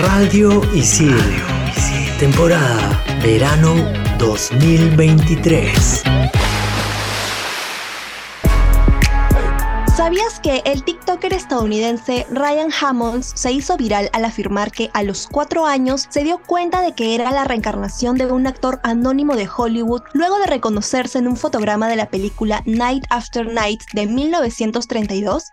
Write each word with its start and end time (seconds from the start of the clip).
Radio 0.00 0.62
Isil. 0.74 1.16
Temporada 2.18 3.02
Verano 3.22 3.74
2023. 4.18 6.02
¿Sabías 9.96 10.40
que 10.40 10.62
el 10.64 10.82
TikToker 10.82 11.32
estadounidense 11.32 12.26
Ryan 12.30 12.70
Hammonds 12.80 13.32
se 13.34 13.52
hizo 13.52 13.76
viral 13.76 14.10
al 14.12 14.24
afirmar 14.24 14.72
que 14.72 14.90
a 14.92 15.02
los 15.02 15.26
cuatro 15.26 15.66
años 15.66 16.06
se 16.08 16.24
dio 16.24 16.38
cuenta 16.38 16.80
de 16.82 16.94
que 16.94 17.14
era 17.14 17.30
la 17.30 17.44
reencarnación 17.44 18.16
de 18.16 18.26
un 18.26 18.46
actor 18.46 18.80
anónimo 18.82 19.36
de 19.36 19.48
Hollywood 19.54 20.02
luego 20.14 20.38
de 20.38 20.46
reconocerse 20.46 21.18
en 21.18 21.28
un 21.28 21.36
fotograma 21.36 21.88
de 21.88 21.96
la 21.96 22.08
película 22.08 22.62
Night 22.66 23.04
After 23.10 23.46
Night 23.52 23.82
de 23.92 24.06
1932? 24.06 25.52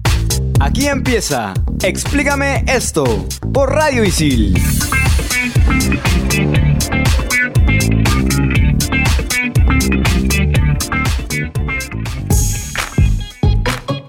Aquí 0.63 0.85
empieza 0.85 1.55
Explícame 1.81 2.63
esto 2.67 3.03
por 3.51 3.71
Radio 3.71 4.03
Isil. 4.03 4.53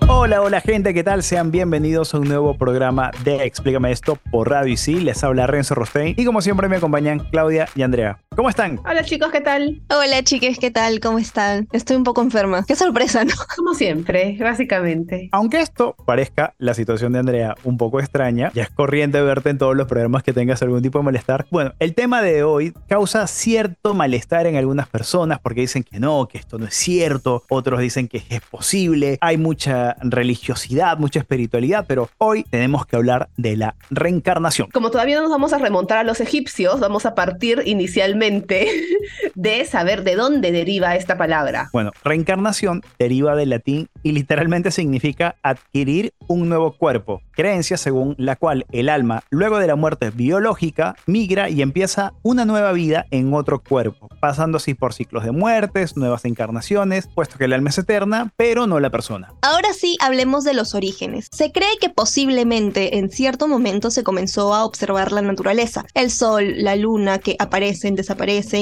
Hola, 0.08 0.42
hola 0.42 0.60
gente, 0.60 0.92
¿qué 0.92 1.02
tal? 1.02 1.22
Sean 1.22 1.50
bienvenidos 1.50 2.14
a 2.14 2.18
un 2.18 2.28
nuevo 2.28 2.58
programa 2.58 3.12
de 3.24 3.44
Explícame 3.44 3.90
esto 3.90 4.18
por 4.30 4.50
Radio 4.50 4.74
Isil. 4.74 5.06
Les 5.06 5.24
habla 5.24 5.46
Renzo 5.46 5.74
Rostein 5.74 6.14
y 6.18 6.26
como 6.26 6.42
siempre 6.42 6.68
me 6.68 6.76
acompañan 6.76 7.20
Claudia 7.30 7.66
y 7.74 7.80
Andrea. 7.80 8.18
¿Cómo 8.34 8.48
están? 8.48 8.80
Hola 8.88 9.04
chicos, 9.04 9.30
¿qué 9.30 9.42
tal? 9.42 9.82
Hola 9.90 10.22
chiques, 10.22 10.58
¿qué 10.58 10.70
tal? 10.70 11.00
¿Cómo 11.00 11.18
están? 11.18 11.68
Estoy 11.70 11.96
un 11.96 12.04
poco 12.04 12.22
enferma. 12.22 12.64
Qué 12.66 12.74
sorpresa, 12.74 13.24
¿no? 13.26 13.34
Como 13.56 13.74
siempre, 13.74 14.38
básicamente. 14.40 15.28
Aunque 15.32 15.60
esto 15.60 15.94
parezca 16.06 16.54
la 16.56 16.72
situación 16.72 17.12
de 17.12 17.18
Andrea 17.18 17.54
un 17.64 17.76
poco 17.76 18.00
extraña, 18.00 18.50
ya 18.54 18.62
es 18.62 18.70
corriente 18.70 19.20
verte 19.20 19.50
en 19.50 19.58
todos 19.58 19.76
los 19.76 19.86
programas 19.86 20.22
que 20.22 20.32
tengas 20.32 20.62
algún 20.62 20.80
tipo 20.80 20.98
de 20.98 21.04
malestar. 21.04 21.46
Bueno, 21.50 21.74
el 21.78 21.94
tema 21.94 22.22
de 22.22 22.42
hoy 22.42 22.72
causa 22.88 23.26
cierto 23.26 23.92
malestar 23.92 24.46
en 24.46 24.56
algunas 24.56 24.88
personas 24.88 25.38
porque 25.38 25.60
dicen 25.60 25.82
que 25.82 26.00
no, 26.00 26.26
que 26.26 26.38
esto 26.38 26.58
no 26.58 26.64
es 26.64 26.74
cierto, 26.74 27.44
otros 27.50 27.80
dicen 27.80 28.08
que 28.08 28.22
es 28.30 28.40
posible, 28.40 29.18
hay 29.20 29.36
mucha 29.36 29.96
religiosidad, 30.00 30.96
mucha 30.96 31.20
espiritualidad, 31.20 31.84
pero 31.86 32.08
hoy 32.16 32.44
tenemos 32.44 32.86
que 32.86 32.96
hablar 32.96 33.28
de 33.36 33.58
la 33.58 33.74
reencarnación. 33.90 34.70
Como 34.70 34.90
todavía 34.90 35.16
no 35.16 35.22
nos 35.22 35.30
vamos 35.30 35.52
a 35.52 35.58
remontar 35.58 35.98
a 35.98 36.04
los 36.04 36.20
egipcios, 36.20 36.80
vamos 36.80 37.04
a 37.04 37.14
partir 37.14 37.62
inicialmente 37.66 38.21
de 39.34 39.64
saber 39.64 40.04
de 40.04 40.14
dónde 40.14 40.52
deriva 40.52 40.94
esta 40.94 41.16
palabra. 41.16 41.70
Bueno, 41.72 41.90
reencarnación 42.04 42.82
deriva 42.98 43.34
del 43.34 43.50
latín 43.50 43.88
y 44.02 44.12
literalmente 44.12 44.70
significa 44.70 45.34
adquirir 45.42 46.14
un 46.28 46.48
nuevo 46.48 46.76
cuerpo, 46.76 47.20
creencia 47.32 47.76
según 47.76 48.14
la 48.18 48.36
cual 48.36 48.64
el 48.70 48.88
alma, 48.88 49.24
luego 49.30 49.58
de 49.58 49.66
la 49.66 49.76
muerte 49.76 50.10
biológica, 50.10 50.94
migra 51.06 51.50
y 51.50 51.62
empieza 51.62 52.12
una 52.22 52.44
nueva 52.44 52.72
vida 52.72 53.06
en 53.10 53.34
otro 53.34 53.60
cuerpo, 53.60 54.08
pasando 54.20 54.58
así 54.58 54.74
por 54.74 54.94
ciclos 54.94 55.24
de 55.24 55.32
muertes, 55.32 55.96
nuevas 55.96 56.24
encarnaciones, 56.24 57.08
puesto 57.12 57.38
que 57.38 57.46
el 57.46 57.52
alma 57.52 57.70
es 57.70 57.78
eterna, 57.78 58.32
pero 58.36 58.66
no 58.66 58.78
la 58.78 58.90
persona. 58.90 59.32
Ahora 59.42 59.72
sí, 59.72 59.96
hablemos 60.00 60.44
de 60.44 60.54
los 60.54 60.74
orígenes. 60.74 61.28
Se 61.32 61.50
cree 61.50 61.76
que 61.80 61.88
posiblemente 61.88 62.98
en 62.98 63.10
cierto 63.10 63.48
momento 63.48 63.90
se 63.90 64.04
comenzó 64.04 64.54
a 64.54 64.64
observar 64.64 65.12
la 65.12 65.22
naturaleza, 65.22 65.84
el 65.94 66.10
sol, 66.10 66.54
la 66.56 66.76
luna 66.76 67.18
que 67.18 67.36
aparecen, 67.38 67.94
desaparecen, 67.94 68.11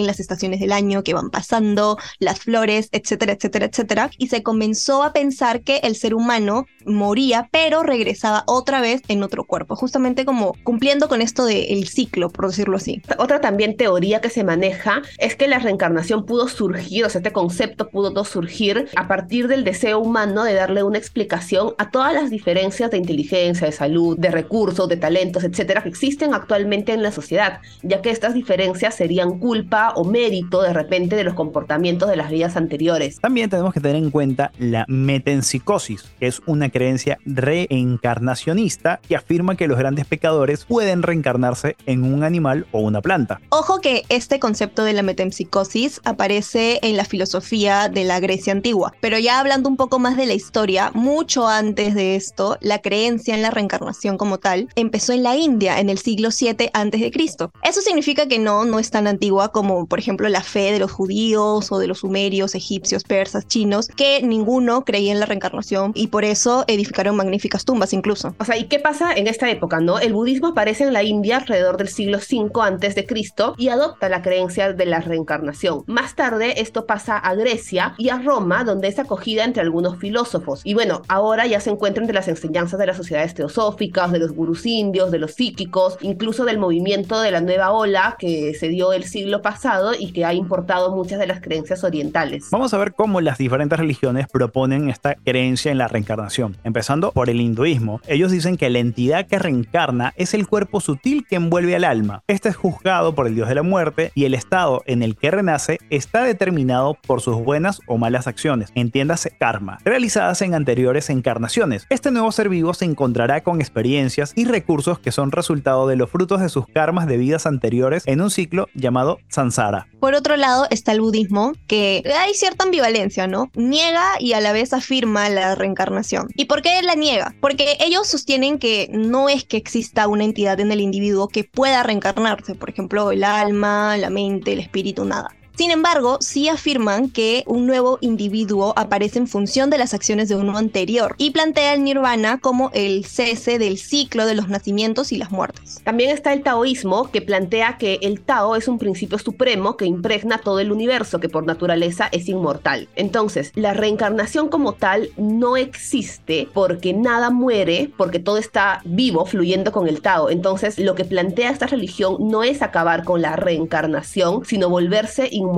las 0.06 0.20
estaciones 0.20 0.60
del 0.60 0.72
año 0.72 1.02
que 1.02 1.14
van 1.14 1.30
pasando, 1.30 1.98
las 2.18 2.40
flores, 2.40 2.88
etcétera, 2.92 3.32
etcétera, 3.32 3.66
etcétera, 3.66 4.10
y 4.18 4.28
se 4.28 4.42
comenzó 4.42 5.02
a 5.02 5.12
pensar 5.12 5.62
que 5.62 5.78
el 5.78 5.96
ser 5.96 6.14
humano 6.14 6.66
moría, 6.84 7.48
pero 7.52 7.82
regresaba 7.82 8.44
otra 8.46 8.80
vez 8.80 9.02
en 9.08 9.22
otro 9.22 9.44
cuerpo, 9.44 9.76
justamente 9.76 10.24
como 10.24 10.54
cumpliendo 10.62 11.08
con 11.08 11.22
esto 11.22 11.44
del 11.44 11.88
ciclo, 11.88 12.30
por 12.30 12.48
decirlo 12.48 12.76
así. 12.76 13.02
Otra 13.18 13.40
también 13.40 13.76
teoría 13.76 14.20
que 14.20 14.30
se 14.30 14.44
maneja 14.44 15.02
es 15.18 15.36
que 15.36 15.48
la 15.48 15.58
reencarnación 15.58 16.26
pudo 16.26 16.48
surgir, 16.48 17.04
o 17.04 17.10
sea, 17.10 17.20
este 17.20 17.32
concepto 17.32 17.88
pudo 17.88 18.24
surgir 18.24 18.88
a 18.96 19.08
partir 19.08 19.48
del 19.48 19.64
deseo 19.64 19.98
humano 19.98 20.44
de 20.44 20.54
darle 20.54 20.82
una 20.82 20.98
explicación 20.98 21.74
a 21.78 21.90
todas 21.90 22.12
las 22.12 22.30
diferencias 22.30 22.90
de 22.90 22.98
inteligencia, 22.98 23.66
de 23.66 23.72
salud, 23.72 24.18
de 24.18 24.30
recursos, 24.30 24.88
de 24.88 24.96
talentos, 24.96 25.44
etcétera, 25.44 25.82
que 25.82 25.88
existen 25.88 26.34
actualmente 26.34 26.92
en 26.92 27.02
la 27.02 27.12
sociedad, 27.12 27.60
ya 27.82 28.02
que 28.02 28.10
estas 28.10 28.34
diferencias 28.34 28.94
serían 28.94 29.38
culpa 29.40 29.92
o 29.96 30.04
mérito 30.04 30.62
de 30.62 30.72
repente 30.72 31.16
de 31.16 31.24
los 31.24 31.34
comportamientos 31.34 32.08
de 32.08 32.16
las 32.16 32.30
vidas 32.30 32.56
anteriores. 32.56 33.18
También 33.20 33.50
tenemos 33.50 33.74
que 33.74 33.80
tener 33.80 33.96
en 33.96 34.10
cuenta 34.10 34.52
la 34.58 34.84
metempsicosis, 34.86 36.04
que 36.20 36.28
es 36.28 36.40
una 36.46 36.70
creencia 36.70 37.18
reencarnacionista 37.24 39.00
que 39.08 39.16
afirma 39.16 39.56
que 39.56 39.66
los 39.66 39.78
grandes 39.78 40.06
pecadores 40.06 40.64
pueden 40.64 41.02
reencarnarse 41.02 41.76
en 41.86 42.04
un 42.04 42.22
animal 42.22 42.66
o 42.72 42.80
una 42.80 43.00
planta. 43.00 43.40
Ojo 43.48 43.80
que 43.80 44.04
este 44.08 44.38
concepto 44.38 44.84
de 44.84 44.92
la 44.92 45.02
metempsicosis 45.02 46.00
aparece 46.04 46.78
en 46.82 46.96
la 46.96 47.04
filosofía 47.04 47.88
de 47.88 48.04
la 48.04 48.20
Grecia 48.20 48.52
antigua, 48.52 48.92
pero 49.00 49.18
ya 49.18 49.40
hablando 49.40 49.68
un 49.68 49.76
poco 49.76 49.98
más 49.98 50.16
de 50.16 50.26
la 50.26 50.34
historia, 50.34 50.90
mucho 50.94 51.48
antes 51.48 51.94
de 51.94 52.16
esto, 52.16 52.58
la 52.60 52.80
creencia 52.80 53.34
en 53.34 53.42
la 53.42 53.50
reencarnación 53.50 54.18
como 54.18 54.38
tal 54.38 54.68
empezó 54.76 55.12
en 55.12 55.22
la 55.22 55.36
India 55.36 55.80
en 55.80 55.88
el 55.88 55.98
siglo 55.98 56.30
7 56.30 56.70
antes 56.74 57.00
de 57.00 57.10
Cristo. 57.10 57.52
Eso 57.62 57.80
significa 57.80 58.26
que 58.26 58.38
no, 58.38 58.64
no 58.64 58.78
es 58.78 58.90
tan 58.90 59.06
antigua 59.30 59.52
como 59.52 59.86
por 59.86 59.98
ejemplo 60.00 60.28
la 60.28 60.42
fe 60.42 60.72
de 60.72 60.78
los 60.80 60.90
judíos 60.90 61.70
o 61.70 61.78
de 61.78 61.86
los 61.86 62.00
sumerios, 62.00 62.54
egipcios, 62.54 63.04
persas, 63.04 63.46
chinos, 63.46 63.86
que 63.86 64.22
ninguno 64.22 64.84
creía 64.84 65.12
en 65.12 65.20
la 65.20 65.26
reencarnación 65.26 65.92
y 65.94 66.08
por 66.08 66.24
eso 66.24 66.64
edificaron 66.66 67.14
magníficas 67.14 67.64
tumbas 67.64 67.92
incluso. 67.92 68.34
O 68.38 68.44
sea, 68.44 68.56
¿y 68.56 68.64
qué 68.64 68.80
pasa 68.80 69.12
en 69.14 69.28
esta 69.28 69.48
época, 69.48 69.80
no? 69.80 70.00
El 70.00 70.14
budismo 70.14 70.48
aparece 70.48 70.84
en 70.84 70.92
la 70.92 71.04
India 71.04 71.36
alrededor 71.36 71.76
del 71.76 71.88
siglo 71.88 72.18
5 72.18 72.62
antes 72.62 72.94
de 72.94 73.06
Cristo 73.06 73.54
y 73.56 73.68
adopta 73.68 74.08
la 74.08 74.22
creencia 74.22 74.72
de 74.72 74.86
la 74.86 75.00
reencarnación. 75.00 75.84
Más 75.86 76.16
tarde 76.16 76.60
esto 76.60 76.86
pasa 76.86 77.16
a 77.16 77.34
Grecia 77.34 77.94
y 77.98 78.08
a 78.08 78.18
Roma, 78.18 78.64
donde 78.64 78.88
es 78.88 78.98
acogida 78.98 79.44
entre 79.44 79.62
algunos 79.62 79.98
filósofos. 79.98 80.62
Y 80.64 80.74
bueno, 80.74 81.02
ahora 81.06 81.46
ya 81.46 81.60
se 81.60 81.70
encuentra 81.70 82.02
entre 82.02 82.14
las 82.14 82.26
enseñanzas 82.26 82.80
de 82.80 82.86
las 82.86 82.96
sociedades 82.96 83.34
teosóficas, 83.34 84.10
de 84.10 84.18
los 84.18 84.32
gurús 84.32 84.66
indios, 84.66 85.12
de 85.12 85.18
los 85.18 85.34
psíquicos, 85.34 85.98
incluso 86.00 86.44
del 86.44 86.58
movimiento 86.58 87.20
de 87.20 87.30
la 87.30 87.40
nueva 87.40 87.70
ola 87.70 88.16
que 88.18 88.54
se 88.54 88.68
dio 88.68 88.92
el 88.92 89.04
siglo 89.04 89.19
pasado 89.42 89.92
y 89.98 90.12
que 90.12 90.24
ha 90.24 90.34
importado 90.34 90.94
muchas 90.94 91.18
de 91.18 91.26
las 91.26 91.40
creencias 91.40 91.84
orientales. 91.84 92.48
Vamos 92.50 92.74
a 92.74 92.78
ver 92.78 92.92
cómo 92.94 93.20
las 93.20 93.38
diferentes 93.38 93.78
religiones 93.78 94.26
proponen 94.28 94.88
esta 94.88 95.14
creencia 95.14 95.72
en 95.72 95.78
la 95.78 95.88
reencarnación. 95.88 96.56
Empezando 96.64 97.12
por 97.12 97.30
el 97.30 97.40
hinduismo. 97.40 98.00
Ellos 98.06 98.30
dicen 98.30 98.56
que 98.56 98.70
la 98.70 98.78
entidad 98.78 99.26
que 99.26 99.38
reencarna 99.38 100.12
es 100.16 100.34
el 100.34 100.46
cuerpo 100.46 100.80
sutil 100.80 101.26
que 101.26 101.36
envuelve 101.36 101.76
al 101.76 101.84
alma. 101.84 102.22
Este 102.26 102.48
es 102.48 102.56
juzgado 102.56 103.14
por 103.14 103.26
el 103.26 103.34
dios 103.34 103.48
de 103.48 103.54
la 103.54 103.62
muerte 103.62 104.12
y 104.14 104.24
el 104.24 104.34
estado 104.34 104.82
en 104.86 105.02
el 105.02 105.16
que 105.16 105.30
renace 105.30 105.78
está 105.90 106.24
determinado 106.24 106.94
por 106.94 107.20
sus 107.20 107.36
buenas 107.36 107.80
o 107.86 107.98
malas 107.98 108.26
acciones, 108.26 108.70
entiéndase 108.74 109.30
karma, 109.30 109.78
realizadas 109.84 110.42
en 110.42 110.54
anteriores 110.54 111.10
encarnaciones. 111.10 111.86
Este 111.90 112.10
nuevo 112.10 112.30
ser 112.32 112.48
vivo 112.48 112.74
se 112.74 112.84
encontrará 112.84 113.42
con 113.42 113.60
experiencias 113.60 114.32
y 114.36 114.44
recursos 114.44 114.98
que 114.98 115.12
son 115.12 115.32
resultado 115.32 115.86
de 115.86 115.96
los 115.96 116.10
frutos 116.10 116.40
de 116.40 116.48
sus 116.48 116.66
karmas 116.66 117.06
de 117.06 117.16
vidas 117.16 117.46
anteriores 117.46 118.02
en 118.06 118.20
un 118.20 118.30
ciclo 118.30 118.68
llamado 118.74 119.09
Sansara. 119.28 119.86
Por 120.00 120.14
otro 120.14 120.36
lado 120.36 120.66
está 120.70 120.92
el 120.92 121.00
budismo, 121.00 121.52
que 121.66 122.02
hay 122.18 122.34
cierta 122.34 122.64
ambivalencia, 122.64 123.26
¿no? 123.26 123.50
Niega 123.54 124.04
y 124.18 124.32
a 124.32 124.40
la 124.40 124.52
vez 124.52 124.72
afirma 124.72 125.28
la 125.28 125.54
reencarnación. 125.54 126.28
¿Y 126.34 126.46
por 126.46 126.62
qué 126.62 126.80
la 126.82 126.94
niega? 126.94 127.34
Porque 127.40 127.76
ellos 127.80 128.06
sostienen 128.06 128.58
que 128.58 128.88
no 128.92 129.28
es 129.28 129.44
que 129.44 129.56
exista 129.56 130.08
una 130.08 130.24
entidad 130.24 130.60
en 130.60 130.72
el 130.72 130.80
individuo 130.80 131.28
que 131.28 131.44
pueda 131.44 131.82
reencarnarse, 131.82 132.54
por 132.54 132.70
ejemplo, 132.70 133.10
el 133.12 133.24
alma, 133.24 133.96
la 133.96 134.10
mente, 134.10 134.52
el 134.52 134.60
espíritu, 134.60 135.04
nada 135.04 135.34
Sin 135.60 135.70
embargo, 135.70 136.16
sí 136.22 136.48
afirman 136.48 137.10
que 137.10 137.44
un 137.46 137.66
nuevo 137.66 137.98
individuo 138.00 138.72
aparece 138.76 139.18
en 139.18 139.26
función 139.26 139.68
de 139.68 139.76
las 139.76 139.92
acciones 139.92 140.30
de 140.30 140.34
uno 140.34 140.56
anterior 140.56 141.14
y 141.18 141.32
plantea 141.32 141.74
el 141.74 141.84
nirvana 141.84 142.38
como 142.38 142.70
el 142.72 143.04
cese 143.04 143.58
del 143.58 143.76
ciclo 143.76 144.24
de 144.24 144.34
los 144.34 144.48
nacimientos 144.48 145.12
y 145.12 145.18
las 145.18 145.30
muertes. 145.30 145.82
También 145.84 146.12
está 146.12 146.32
el 146.32 146.42
taoísmo 146.42 147.10
que 147.10 147.20
plantea 147.20 147.76
que 147.76 147.98
el 148.00 148.22
Tao 148.22 148.56
es 148.56 148.68
un 148.68 148.78
principio 148.78 149.18
supremo 149.18 149.76
que 149.76 149.84
impregna 149.84 150.38
todo 150.38 150.60
el 150.60 150.72
universo, 150.72 151.20
que 151.20 151.28
por 151.28 151.44
naturaleza 151.44 152.08
es 152.10 152.26
inmortal. 152.30 152.88
Entonces, 152.96 153.52
la 153.54 153.74
reencarnación 153.74 154.48
como 154.48 154.72
tal 154.72 155.10
no 155.18 155.58
existe 155.58 156.48
porque 156.54 156.94
nada 156.94 157.28
muere, 157.28 157.90
porque 157.98 158.18
todo 158.18 158.38
está 158.38 158.80
vivo, 158.86 159.26
fluyendo 159.26 159.72
con 159.72 159.88
el 159.88 160.00
Tao. 160.00 160.30
Entonces, 160.30 160.78
lo 160.78 160.94
que 160.94 161.04
plantea 161.04 161.50
esta 161.50 161.66
religión 161.66 162.16
no 162.18 162.44
es 162.44 162.62
acabar 162.62 163.04
con 163.04 163.20
la 163.20 163.36
reencarnación, 163.36 164.46
sino 164.46 164.70
volverse 164.70 165.28
inmortal 165.30 165.49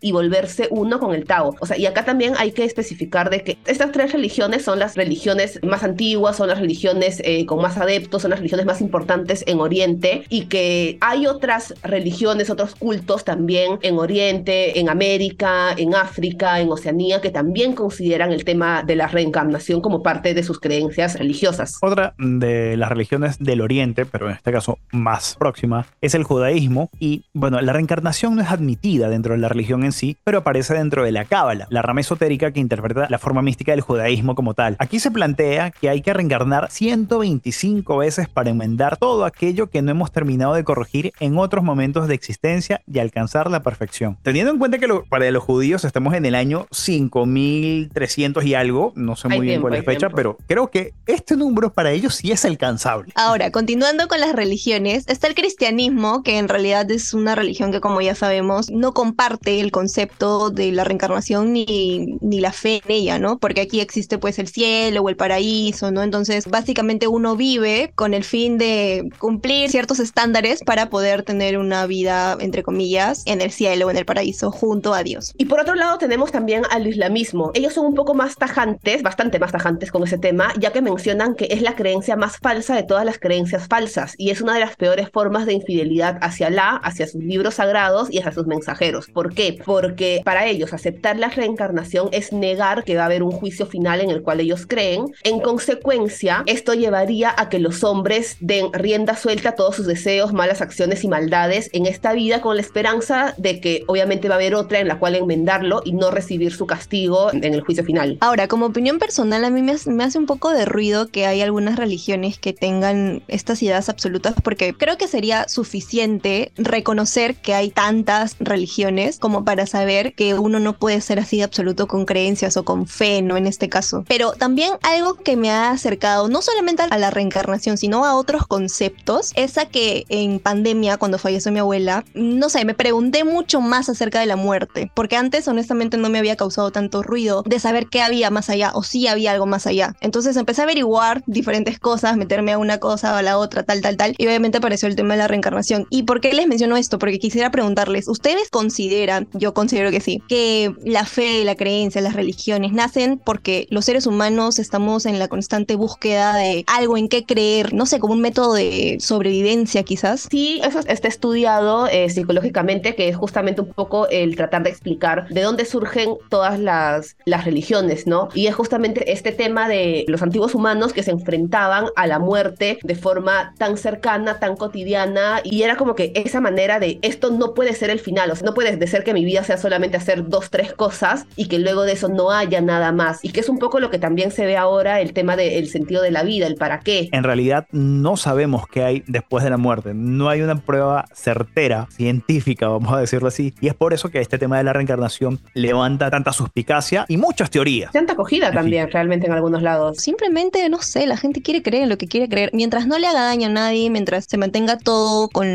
y 0.00 0.12
volverse 0.12 0.68
uno 0.70 0.98
con 0.98 1.14
el 1.14 1.24
Tao. 1.24 1.54
O 1.60 1.66
sea, 1.66 1.76
y 1.76 1.86
acá 1.86 2.04
también 2.04 2.34
hay 2.38 2.52
que 2.52 2.64
especificar 2.64 3.30
de 3.30 3.42
que 3.42 3.58
estas 3.66 3.92
tres 3.92 4.12
religiones 4.12 4.64
son 4.64 4.78
las 4.78 4.96
religiones 4.96 5.60
más 5.62 5.82
antiguas, 5.82 6.36
son 6.36 6.48
las 6.48 6.58
religiones 6.58 7.20
eh, 7.24 7.46
con 7.46 7.60
más 7.60 7.76
adeptos, 7.78 8.22
son 8.22 8.30
las 8.30 8.40
religiones 8.40 8.66
más 8.66 8.80
importantes 8.80 9.44
en 9.46 9.60
Oriente 9.60 10.24
y 10.28 10.46
que 10.46 10.98
hay 11.00 11.26
otras 11.26 11.74
religiones, 11.82 12.50
otros 12.50 12.74
cultos 12.74 13.24
también 13.24 13.78
en 13.82 13.98
Oriente, 13.98 14.78
en 14.78 14.88
América, 14.88 15.72
en 15.76 15.94
África, 15.94 16.60
en 16.60 16.70
Oceanía, 16.70 17.20
que 17.20 17.30
también 17.30 17.74
consideran 17.74 18.32
el 18.32 18.44
tema 18.44 18.82
de 18.82 18.96
la 18.96 19.06
reencarnación 19.06 19.80
como 19.80 20.02
parte 20.02 20.34
de 20.34 20.42
sus 20.42 20.60
creencias 20.60 21.18
religiosas. 21.18 21.78
Otra 21.82 22.14
de 22.18 22.76
las 22.76 22.88
religiones 22.88 23.38
del 23.38 23.60
Oriente, 23.60 24.06
pero 24.06 24.28
en 24.28 24.36
este 24.36 24.52
caso 24.52 24.78
más 24.90 25.36
próxima, 25.38 25.86
es 26.00 26.14
el 26.14 26.24
judaísmo. 26.24 26.90
Y 26.98 27.24
bueno, 27.32 27.60
la 27.60 27.72
reencarnación 27.72 28.36
no 28.36 28.42
es 28.42 28.50
admitida 28.50 29.08
dentro 29.12 29.34
de 29.34 29.40
la 29.40 29.48
religión 29.48 29.84
en 29.84 29.92
sí, 29.92 30.16
pero 30.24 30.38
aparece 30.38 30.74
dentro 30.74 31.04
de 31.04 31.12
la 31.12 31.24
Cábala, 31.24 31.66
la 31.70 31.82
rama 31.82 32.00
esotérica 32.00 32.50
que 32.52 32.60
interpreta 32.60 33.06
la 33.08 33.18
forma 33.18 33.42
mística 33.42 33.72
del 33.72 33.80
judaísmo 33.80 34.34
como 34.34 34.54
tal. 34.54 34.76
Aquí 34.78 34.98
se 34.98 35.10
plantea 35.10 35.70
que 35.70 35.88
hay 35.88 36.02
que 36.02 36.12
reencarnar 36.12 36.70
125 36.70 37.96
veces 37.98 38.28
para 38.28 38.50
enmendar 38.50 38.96
todo 38.96 39.24
aquello 39.24 39.68
que 39.70 39.82
no 39.82 39.90
hemos 39.90 40.12
terminado 40.12 40.54
de 40.54 40.64
corregir 40.64 41.12
en 41.20 41.38
otros 41.38 41.62
momentos 41.62 42.08
de 42.08 42.14
existencia 42.14 42.82
y 42.86 42.98
alcanzar 42.98 43.50
la 43.50 43.62
perfección. 43.62 44.18
Teniendo 44.22 44.50
en 44.50 44.58
cuenta 44.58 44.78
que 44.78 44.88
para 45.08 45.30
los 45.30 45.42
judíos 45.42 45.84
estamos 45.84 46.14
en 46.14 46.26
el 46.26 46.34
año 46.34 46.66
5300 46.70 48.44
y 48.44 48.54
algo, 48.54 48.92
no 48.96 49.16
sé 49.16 49.28
muy 49.28 49.40
bien 49.40 49.60
cuál 49.60 49.74
es 49.74 49.84
la 49.86 49.92
fecha, 49.92 50.10
pero 50.10 50.36
creo 50.46 50.68
que 50.68 50.94
este 51.06 51.36
número 51.36 51.72
para 51.72 51.92
ellos 51.92 52.14
sí 52.16 52.32
es 52.32 52.44
alcanzable. 52.44 53.12
Ahora, 53.14 53.50
continuando 53.50 54.08
con 54.08 54.20
las 54.20 54.34
religiones, 54.34 55.04
está 55.08 55.26
el 55.26 55.34
cristianismo, 55.34 56.22
que 56.22 56.38
en 56.38 56.48
realidad 56.48 56.90
es 56.90 57.14
una 57.14 57.34
religión 57.34 57.72
que 57.72 57.80
como 57.80 58.00
ya 58.00 58.14
sabemos 58.14 58.70
no 58.70 58.91
comparte 58.92 59.60
el 59.60 59.70
concepto 59.70 60.50
de 60.50 60.72
la 60.72 60.84
reencarnación 60.84 61.52
ni, 61.52 62.18
ni 62.20 62.40
la 62.40 62.52
fe 62.52 62.82
en 62.84 62.90
ella, 62.90 63.18
¿no? 63.18 63.38
Porque 63.38 63.62
aquí 63.62 63.80
existe 63.80 64.18
pues 64.18 64.38
el 64.38 64.48
cielo 64.48 65.02
o 65.02 65.08
el 65.08 65.16
paraíso, 65.16 65.90
¿no? 65.90 66.02
Entonces, 66.02 66.46
básicamente 66.48 67.06
uno 67.06 67.36
vive 67.36 67.92
con 67.94 68.14
el 68.14 68.24
fin 68.24 68.58
de 68.58 69.08
cumplir 69.18 69.70
ciertos 69.70 70.00
estándares 70.00 70.62
para 70.64 70.90
poder 70.90 71.22
tener 71.22 71.58
una 71.58 71.86
vida, 71.86 72.36
entre 72.40 72.62
comillas, 72.62 73.22
en 73.26 73.40
el 73.40 73.50
cielo 73.50 73.86
o 73.86 73.90
en 73.90 73.96
el 73.96 74.04
paraíso 74.04 74.50
junto 74.50 74.94
a 74.94 75.02
Dios. 75.02 75.32
Y 75.38 75.46
por 75.46 75.60
otro 75.60 75.74
lado 75.74 75.98
tenemos 75.98 76.32
también 76.32 76.64
al 76.70 76.86
islamismo. 76.86 77.50
Ellos 77.54 77.74
son 77.74 77.86
un 77.86 77.94
poco 77.94 78.14
más 78.14 78.36
tajantes, 78.36 79.02
bastante 79.02 79.38
más 79.38 79.52
tajantes 79.52 79.90
con 79.90 80.02
ese 80.02 80.18
tema, 80.18 80.52
ya 80.58 80.72
que 80.72 80.82
mencionan 80.82 81.34
que 81.34 81.48
es 81.50 81.62
la 81.62 81.74
creencia 81.74 82.16
más 82.16 82.38
falsa 82.38 82.74
de 82.74 82.82
todas 82.82 83.04
las 83.04 83.18
creencias 83.18 83.68
falsas 83.68 84.14
y 84.16 84.30
es 84.30 84.40
una 84.40 84.54
de 84.54 84.60
las 84.60 84.76
peores 84.76 85.10
formas 85.10 85.46
de 85.46 85.54
infidelidad 85.54 86.18
hacia 86.20 86.48
Alá, 86.48 86.80
hacia 86.82 87.06
sus 87.06 87.22
libros 87.22 87.54
sagrados 87.54 88.10
y 88.10 88.18
hacia 88.18 88.32
sus 88.32 88.46
mensajeros. 88.82 89.06
¿Por 89.12 89.34
qué? 89.34 89.58
Porque 89.64 90.20
para 90.24 90.46
ellos 90.46 90.72
aceptar 90.72 91.18
la 91.18 91.28
reencarnación 91.28 92.08
es 92.12 92.32
negar 92.32 92.84
que 92.84 92.96
va 92.96 93.02
a 93.02 93.06
haber 93.06 93.22
un 93.22 93.30
juicio 93.30 93.66
final 93.66 94.00
en 94.00 94.10
el 94.10 94.22
cual 94.22 94.40
ellos 94.40 94.66
creen. 94.66 95.06
En 95.24 95.40
consecuencia, 95.40 96.42
esto 96.46 96.74
llevaría 96.74 97.34
a 97.36 97.48
que 97.48 97.58
los 97.58 97.84
hombres 97.84 98.36
den 98.40 98.72
rienda 98.72 99.16
suelta 99.16 99.50
a 99.50 99.54
todos 99.54 99.76
sus 99.76 99.86
deseos, 99.86 100.32
malas 100.32 100.60
acciones 100.60 101.04
y 101.04 101.08
maldades 101.08 101.70
en 101.72 101.86
esta 101.86 102.12
vida 102.12 102.40
con 102.40 102.56
la 102.56 102.62
esperanza 102.62 103.34
de 103.38 103.60
que 103.60 103.84
obviamente 103.86 104.28
va 104.28 104.34
a 104.34 104.38
haber 104.38 104.54
otra 104.54 104.80
en 104.80 104.88
la 104.88 104.98
cual 104.98 105.14
enmendarlo 105.14 105.82
y 105.84 105.92
no 105.92 106.10
recibir 106.10 106.52
su 106.52 106.66
castigo 106.66 107.32
en 107.32 107.54
el 107.54 107.60
juicio 107.60 107.84
final. 107.84 108.18
Ahora, 108.20 108.48
como 108.48 108.66
opinión 108.66 108.98
personal, 108.98 109.44
a 109.44 109.50
mí 109.50 109.62
me, 109.62 109.72
hace 110.04 110.18
un 110.18 110.26
poco 110.26 110.50
de 110.50 110.64
ruido 110.64 111.08
que 111.08 111.26
hay 111.26 111.40
algunas 111.40 111.76
religiones 111.76 112.38
que 112.38 112.52
tengan 112.52 113.22
estas 113.28 113.62
ideas 113.62 113.88
absolutas 113.88 114.34
porque 114.42 114.74
creo 114.74 114.96
que 114.96 115.06
sería 115.06 115.48
suficiente 115.48 116.52
reconocer 116.56 117.36
que 117.36 117.54
hay 117.54 117.70
tantas 117.70 118.36
religiones 118.40 118.71
como 119.20 119.44
para 119.44 119.66
saber 119.66 120.14
que 120.14 120.34
uno 120.34 120.58
no 120.58 120.78
puede 120.78 121.00
ser 121.00 121.18
así 121.18 121.38
de 121.38 121.44
absoluto 121.44 121.86
con 121.86 122.04
creencias 122.04 122.56
o 122.56 122.64
con 122.64 122.86
fe, 122.86 123.22
¿no? 123.22 123.36
En 123.36 123.46
este 123.46 123.68
caso. 123.68 124.04
Pero 124.08 124.32
también 124.32 124.72
algo 124.82 125.14
que 125.14 125.36
me 125.36 125.50
ha 125.50 125.70
acercado 125.70 126.28
no 126.28 126.42
solamente 126.42 126.82
a 126.88 126.98
la 126.98 127.10
reencarnación, 127.10 127.76
sino 127.76 128.04
a 128.04 128.14
otros 128.14 128.46
conceptos, 128.46 129.32
es 129.34 129.58
a 129.58 129.66
que 129.66 130.04
en 130.08 130.38
pandemia, 130.38 130.96
cuando 130.96 131.18
falleció 131.18 131.52
mi 131.52 131.58
abuela, 131.58 132.04
no 132.14 132.48
sé, 132.48 132.64
me 132.64 132.74
pregunté 132.74 133.24
mucho 133.24 133.60
más 133.60 133.88
acerca 133.88 134.20
de 134.20 134.26
la 134.26 134.36
muerte, 134.36 134.90
porque 134.94 135.16
antes 135.16 135.46
honestamente 135.48 135.96
no 135.96 136.08
me 136.08 136.18
había 136.18 136.36
causado 136.36 136.70
tanto 136.70 137.02
ruido 137.02 137.42
de 137.46 137.60
saber 137.60 137.86
qué 137.88 138.02
había 138.02 138.30
más 138.30 138.50
allá 138.50 138.72
o 138.74 138.82
si 138.82 139.06
había 139.06 139.32
algo 139.32 139.46
más 139.46 139.66
allá. 139.66 139.94
Entonces 140.00 140.36
empecé 140.36 140.62
a 140.62 140.64
averiguar 140.64 141.22
diferentes 141.26 141.78
cosas, 141.78 142.16
meterme 142.16 142.52
a 142.52 142.58
una 142.58 142.78
cosa 142.78 143.12
o 143.12 143.16
a 143.16 143.22
la 143.22 143.38
otra, 143.38 143.62
tal, 143.62 143.80
tal, 143.80 143.96
tal, 143.96 144.14
y 144.18 144.26
obviamente 144.26 144.58
apareció 144.58 144.88
el 144.88 144.96
tema 144.96 145.14
de 145.14 145.18
la 145.18 145.28
reencarnación. 145.28 145.86
¿Y 145.90 146.04
por 146.04 146.20
qué 146.20 146.32
les 146.32 146.48
menciono 146.48 146.76
esto? 146.76 146.98
Porque 146.98 147.18
quisiera 147.18 147.50
preguntarles, 147.50 148.08
¿ustedes 148.08 148.48
consideran, 148.62 149.26
yo 149.32 149.54
considero 149.54 149.90
que 149.90 150.00
sí, 150.00 150.22
que 150.28 150.72
la 150.84 151.04
fe, 151.04 151.44
la 151.44 151.56
creencia, 151.56 152.00
las 152.00 152.14
religiones 152.14 152.72
nacen 152.72 153.18
porque 153.18 153.66
los 153.70 153.84
seres 153.84 154.06
humanos 154.06 154.60
estamos 154.60 155.04
en 155.04 155.18
la 155.18 155.26
constante 155.26 155.74
búsqueda 155.74 156.36
de 156.36 156.64
algo 156.68 156.96
en 156.96 157.08
qué 157.08 157.24
creer, 157.24 157.74
no 157.74 157.86
sé, 157.86 157.98
como 157.98 158.14
un 158.14 158.20
método 158.20 158.54
de 158.54 158.98
sobrevivencia 159.00 159.82
quizás? 159.82 160.28
Sí, 160.30 160.60
eso 160.64 160.78
está 160.86 161.08
estudiado 161.08 161.88
eh, 161.88 162.08
psicológicamente, 162.08 162.94
que 162.94 163.08
es 163.08 163.16
justamente 163.16 163.62
un 163.62 163.72
poco 163.72 164.06
el 164.08 164.36
tratar 164.36 164.62
de 164.62 164.70
explicar 164.70 165.26
de 165.28 165.40
dónde 165.40 165.64
surgen 165.64 166.14
todas 166.28 166.60
las, 166.60 167.16
las 167.24 167.44
religiones, 167.44 168.06
¿no? 168.06 168.28
Y 168.32 168.46
es 168.46 168.54
justamente 168.54 169.10
este 169.10 169.32
tema 169.32 169.68
de 169.68 170.04
los 170.06 170.22
antiguos 170.22 170.54
humanos 170.54 170.92
que 170.92 171.02
se 171.02 171.10
enfrentaban 171.10 171.86
a 171.96 172.06
la 172.06 172.20
muerte 172.20 172.78
de 172.80 172.94
forma 172.94 173.54
tan 173.58 173.76
cercana, 173.76 174.38
tan 174.38 174.54
cotidiana, 174.54 175.40
y 175.42 175.62
era 175.62 175.76
como 175.76 175.96
que 175.96 176.12
esa 176.14 176.40
manera 176.40 176.78
de 176.78 177.00
esto 177.02 177.30
no 177.30 177.54
puede 177.54 177.74
ser 177.74 177.90
el 177.90 177.98
final, 177.98 178.30
o 178.30 178.36
sea, 178.36 178.46
no 178.46 178.51
puede 178.54 178.86
ser 178.86 179.04
que 179.04 179.14
mi 179.14 179.24
vida 179.24 179.44
sea 179.44 179.56
solamente 179.56 179.96
hacer 179.96 180.28
dos, 180.28 180.50
tres 180.50 180.72
cosas 180.72 181.26
y 181.36 181.48
que 181.48 181.58
luego 181.58 181.82
de 181.82 181.92
eso 181.92 182.08
no 182.08 182.30
haya 182.30 182.60
nada 182.60 182.92
más, 182.92 183.24
y 183.24 183.30
que 183.30 183.40
es 183.40 183.48
un 183.48 183.58
poco 183.58 183.80
lo 183.80 183.90
que 183.90 183.98
también 183.98 184.30
se 184.30 184.46
ve 184.46 184.56
ahora 184.56 185.00
el 185.00 185.12
tema 185.12 185.36
del 185.36 185.68
sentido 185.68 186.02
de 186.02 186.10
la 186.10 186.22
vida, 186.22 186.46
el 186.46 186.56
para 186.56 186.80
qué. 186.80 187.08
En 187.12 187.24
realidad 187.24 187.66
no 187.72 188.16
sabemos 188.16 188.66
qué 188.66 188.84
hay 188.84 189.04
después 189.06 189.44
de 189.44 189.50
la 189.50 189.56
muerte, 189.56 189.92
no 189.94 190.28
hay 190.28 190.42
una 190.42 190.56
prueba 190.56 191.04
certera, 191.14 191.88
científica, 191.90 192.68
vamos 192.68 192.92
a 192.92 193.00
decirlo 193.00 193.28
así, 193.28 193.54
y 193.60 193.68
es 193.68 193.74
por 193.74 193.92
eso 193.92 194.08
que 194.08 194.20
este 194.20 194.38
tema 194.38 194.58
de 194.58 194.64
la 194.64 194.72
reencarnación 194.72 195.40
levanta 195.54 196.10
tanta 196.10 196.32
suspicacia 196.32 197.04
y 197.08 197.16
muchas 197.16 197.50
teorías. 197.50 197.92
Tanta 197.92 198.14
acogida 198.14 198.52
también, 198.52 198.90
realmente 198.90 199.26
en 199.26 199.32
algunos 199.32 199.62
lados. 199.62 199.98
Simplemente, 199.98 200.68
no 200.68 200.82
sé, 200.82 201.06
la 201.06 201.16
gente 201.16 201.42
quiere 201.42 201.62
creer 201.62 201.84
en 201.84 201.88
lo 201.88 201.98
que 201.98 202.08
quiere 202.08 202.28
creer. 202.28 202.50
Mientras 202.52 202.86
no 202.86 202.98
le 202.98 203.06
haga 203.06 203.22
daño 203.22 203.48
a 203.48 203.50
nadie, 203.50 203.90
mientras 203.90 204.26
se 204.28 204.38
mantenga 204.38 204.78
todo 204.78 205.28
con 205.28 205.46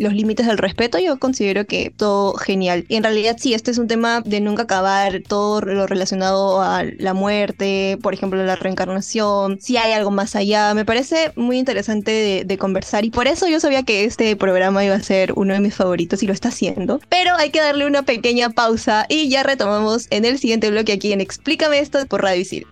los 0.00 0.12
límites 0.12 0.46
del 0.46 0.58
respeto, 0.58 0.98
yo 0.98 1.18
considero 1.18 1.66
que 1.66 1.92
todo 1.96 2.35
genial. 2.36 2.84
Y 2.88 2.96
en 2.96 3.02
realidad 3.02 3.36
sí, 3.38 3.54
este 3.54 3.70
es 3.70 3.78
un 3.78 3.88
tema 3.88 4.20
de 4.20 4.40
nunca 4.40 4.64
acabar, 4.64 5.22
todo 5.26 5.60
lo 5.60 5.86
relacionado 5.86 6.62
a 6.62 6.84
la 6.98 7.14
muerte, 7.14 7.98
por 8.02 8.14
ejemplo, 8.14 8.42
la 8.44 8.56
reencarnación, 8.56 9.58
si 9.60 9.76
hay 9.76 9.92
algo 9.92 10.10
más 10.10 10.36
allá. 10.36 10.74
Me 10.74 10.84
parece 10.84 11.32
muy 11.36 11.58
interesante 11.58 12.10
de, 12.10 12.44
de 12.44 12.58
conversar 12.58 13.04
y 13.04 13.10
por 13.10 13.26
eso 13.26 13.48
yo 13.48 13.60
sabía 13.60 13.82
que 13.82 14.04
este 14.04 14.34
programa 14.36 14.84
iba 14.84 14.94
a 14.94 15.00
ser 15.00 15.32
uno 15.36 15.54
de 15.54 15.60
mis 15.60 15.74
favoritos 15.74 16.22
y 16.22 16.26
lo 16.26 16.32
está 16.32 16.48
haciendo. 16.48 17.00
Pero 17.08 17.34
hay 17.36 17.50
que 17.50 17.60
darle 17.60 17.86
una 17.86 18.02
pequeña 18.02 18.50
pausa 18.50 19.06
y 19.08 19.28
ya 19.28 19.42
retomamos 19.42 20.06
en 20.10 20.24
el 20.24 20.38
siguiente 20.38 20.70
bloque 20.70 20.92
aquí 20.92 21.12
en 21.12 21.20
Explícame 21.20 21.78
esto 21.78 22.04
por 22.06 22.22
Radio 22.22 22.40
Isil. 22.40 22.66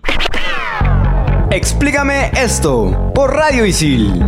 Explícame 1.51 2.31
esto 2.35 3.11
por 3.13 3.33
Radio 3.33 3.65
Isil. 3.65 4.23